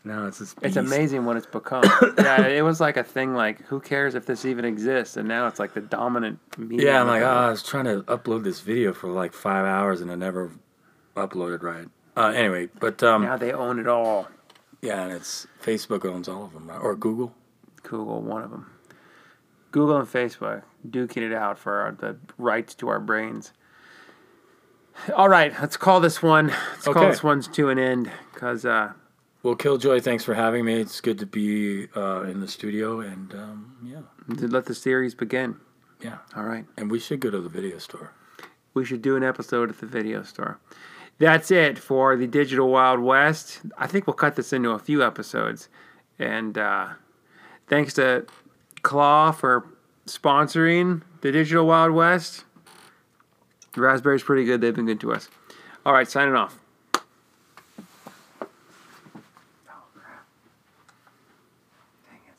Now 0.04 0.26
it's 0.26 0.40
this. 0.40 0.56
It's 0.62 0.76
beast. 0.76 0.78
amazing 0.78 1.26
what 1.26 1.38
it's 1.38 1.46
become. 1.46 1.84
yeah, 2.18 2.48
it 2.48 2.64
was 2.64 2.80
like 2.82 2.98
a 2.98 3.04
thing. 3.04 3.36
Like, 3.36 3.62
who 3.68 3.80
cares 3.80 4.16
if 4.16 4.26
this 4.26 4.46
even 4.46 4.66
exists? 4.66 5.16
And 5.16 5.28
now 5.28 5.48
it's 5.48 5.60
like 5.60 5.74
the 5.74 5.82
dominant 5.82 6.40
media. 6.58 6.88
Yeah, 6.88 7.02
I'm 7.02 7.08
like, 7.08 7.22
oh, 7.22 7.28
I 7.28 7.50
was 7.52 7.62
trying 7.62 7.86
to 7.86 8.02
upload 8.04 8.44
this 8.44 8.62
video 8.62 8.94
for 8.94 9.10
like 9.10 9.34
five 9.34 9.66
hours 9.66 10.02
and 10.02 10.12
I 10.12 10.16
never 10.16 10.52
uploaded 11.16 11.62
right. 11.62 11.88
Uh, 12.18 12.34
anyway, 12.36 12.68
but 12.80 13.02
um, 13.04 13.24
now 13.24 13.38
they 13.38 13.54
own 13.54 13.80
it 13.80 13.88
all. 13.88 14.28
yeah, 14.82 15.04
and 15.04 15.14
it's 15.14 15.48
Facebook 15.64 16.06
owns 16.06 16.28
all 16.28 16.44
of 16.44 16.54
them, 16.54 16.68
right? 16.68 16.82
or 16.82 16.96
Google. 16.96 17.34
Google, 17.84 18.22
one 18.22 18.44
of 18.44 18.52
them. 18.52 18.70
Google 19.72 19.98
and 19.98 20.08
Facebook 20.08 20.64
duking 20.88 21.22
it 21.22 21.34
out 21.34 21.58
for 21.58 21.80
our, 21.80 21.92
the 21.92 22.18
rights 22.38 22.76
to 22.76 22.90
our 22.90 23.00
brains. 23.00 23.54
All 25.16 25.30
right, 25.30 25.54
let's 25.62 25.78
call 25.78 26.02
this 26.02 26.22
one. 26.22 26.48
Let's 26.48 26.86
call 26.86 27.08
this 27.08 27.24
one 27.24 27.42
to 27.42 27.70
an 27.70 27.80
end 27.80 28.12
because 28.34 28.66
uh, 28.66 28.92
Well, 29.43 29.56
Killjoy, 29.56 30.01
thanks 30.01 30.23
for 30.23 30.36
having 30.36 30.65
me. 30.65 30.80
It's 30.80 31.01
good 31.01 31.17
to 31.19 31.25
be 31.25 31.88
uh, 31.95 32.21
in 32.23 32.41
the 32.41 32.47
studio, 32.47 32.99
and 32.99 33.34
um, 33.34 33.75
yeah, 33.84 34.01
let 34.47 34.65
the 34.65 34.75
series 34.75 35.15
begin. 35.15 35.56
yeah, 36.01 36.17
All 36.36 36.43
right. 36.43 36.65
and 36.77 36.91
we 36.91 36.99
should 36.99 37.19
go 37.21 37.32
to 37.32 37.41
the 37.41 37.49
video 37.49 37.80
store. 37.80 38.13
we 38.75 38.86
should 38.86 39.01
do 39.01 39.15
an 39.15 39.23
episode 39.23 39.69
at 39.69 39.80
the 39.80 39.88
video 39.88 40.21
store. 40.23 40.60
That's 41.17 41.49
it 41.51 41.80
for 41.80 42.15
the 42.15 42.27
Digital 42.27 42.69
Wild 42.69 42.99
West. 42.99 43.62
I 43.77 43.88
think 43.88 44.06
we'll 44.08 44.13
cut 44.15 44.36
this 44.36 44.54
into 44.54 44.69
a 44.71 44.80
few 44.80 45.04
episodes. 45.04 45.69
And 46.19 46.58
uh, 46.58 46.89
thanks 47.67 47.93
to 47.95 48.25
Claw 48.84 49.32
for 49.32 49.65
sponsoring 50.08 51.01
the 51.21 51.32
Digital 51.32 51.65
Wild 51.65 51.91
West. 51.93 52.45
The 53.73 53.82
raspberry's 53.82 54.23
pretty 54.23 54.45
good. 54.45 54.62
They've 54.62 54.73
been 54.75 54.86
good 54.88 54.99
to 55.01 55.13
us. 55.13 55.30
All 55.86 55.93
right, 55.93 56.08
signing 56.10 56.36
off. 56.36 56.58
Oh, 56.95 56.99
crap. 59.93 60.25
Dang 62.10 62.19
it. 62.27 62.34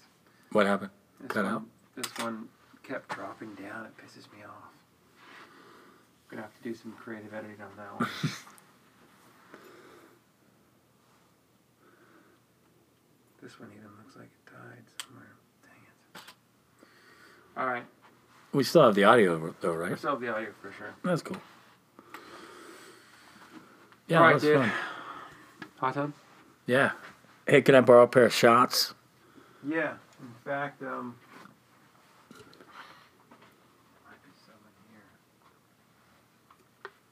What 0.53 0.67
happened? 0.67 0.91
This 1.21 1.31
Cut 1.33 1.45
one, 1.45 1.55
out. 1.55 1.63
This 1.97 2.07
one 2.19 2.49
kept 2.83 3.09
dropping 3.15 3.55
down. 3.55 3.87
It 3.87 3.93
pisses 3.97 4.31
me 4.37 4.45
off. 4.45 4.71
I'm 6.31 6.37
Gonna 6.37 6.43
have 6.43 6.55
to 6.57 6.63
do 6.63 6.75
some 6.75 6.93
creative 6.93 7.33
editing 7.35 7.61
on 7.61 7.71
that 7.77 8.01
one. 8.01 8.09
this 13.43 13.59
one 13.59 13.71
even 13.75 13.89
looks 13.99 14.17
like 14.17 14.27
it 14.27 14.51
died 14.51 14.85
somewhere. 15.05 15.33
Dang 15.63 15.83
it. 16.15 16.21
All 17.57 17.67
right, 17.67 17.85
We 18.53 18.65
still 18.65 18.83
have 18.83 18.95
the 18.95 19.05
audio 19.05 19.55
though, 19.61 19.73
right? 19.75 19.99
still 19.99 20.13
have 20.13 20.21
the 20.21 20.33
audio 20.35 20.51
for 20.61 20.73
sure. 20.73 20.95
That's 21.03 21.23
cool. 21.23 21.37
Yeah, 24.09 24.19
All 24.19 24.25
right, 24.25 24.41
dude. 24.41 24.59
fun. 24.59 24.73
Hot 25.79 25.95
tub? 25.95 26.13
Yeah. 26.67 26.93
Hey, 27.47 27.63
can 27.63 27.75
I 27.75 27.81
borrow 27.81 28.03
a 28.05 28.07
pair 28.07 28.25
of 28.25 28.33
shots? 28.35 28.95
Yeah. 29.67 29.95
In 30.23 30.35
fact, 30.45 30.83
um. 30.83 31.17
Might 34.07 34.23
be 34.23 34.31
some 34.47 34.55
in 34.65 34.75
here. 34.93 35.09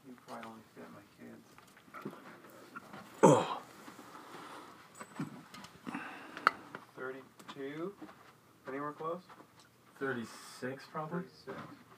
You 0.07 0.15
probably 0.27 0.47
only 0.47 0.65
fit 0.77 0.89
my 0.95 1.05
kids. 1.19 1.45
Oh. 3.23 3.61
32? 6.97 7.93
Anywhere 8.69 8.93
close? 8.93 9.23
Thirty-six, 9.99 10.85
probably. 10.93 11.25
36. 11.47 11.90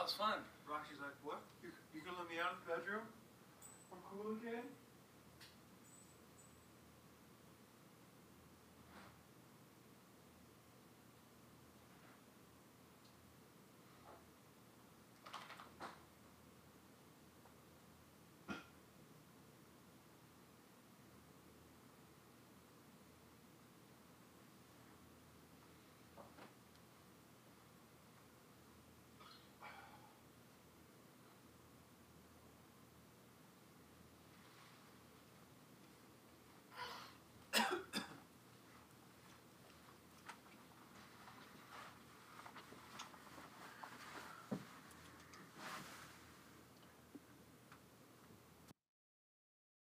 Was 0.00 0.16
fun. 0.16 0.40
Roxy's 0.64 0.96
like, 0.96 1.12
what? 1.20 1.44
You, 1.60 1.68
you 1.92 2.00
gonna 2.00 2.16
let 2.16 2.32
me 2.32 2.40
out 2.40 2.56
of 2.56 2.64
the 2.64 2.72
bedroom? 2.72 3.04
I'm 3.92 4.00
cool 4.08 4.32
again? 4.40 4.64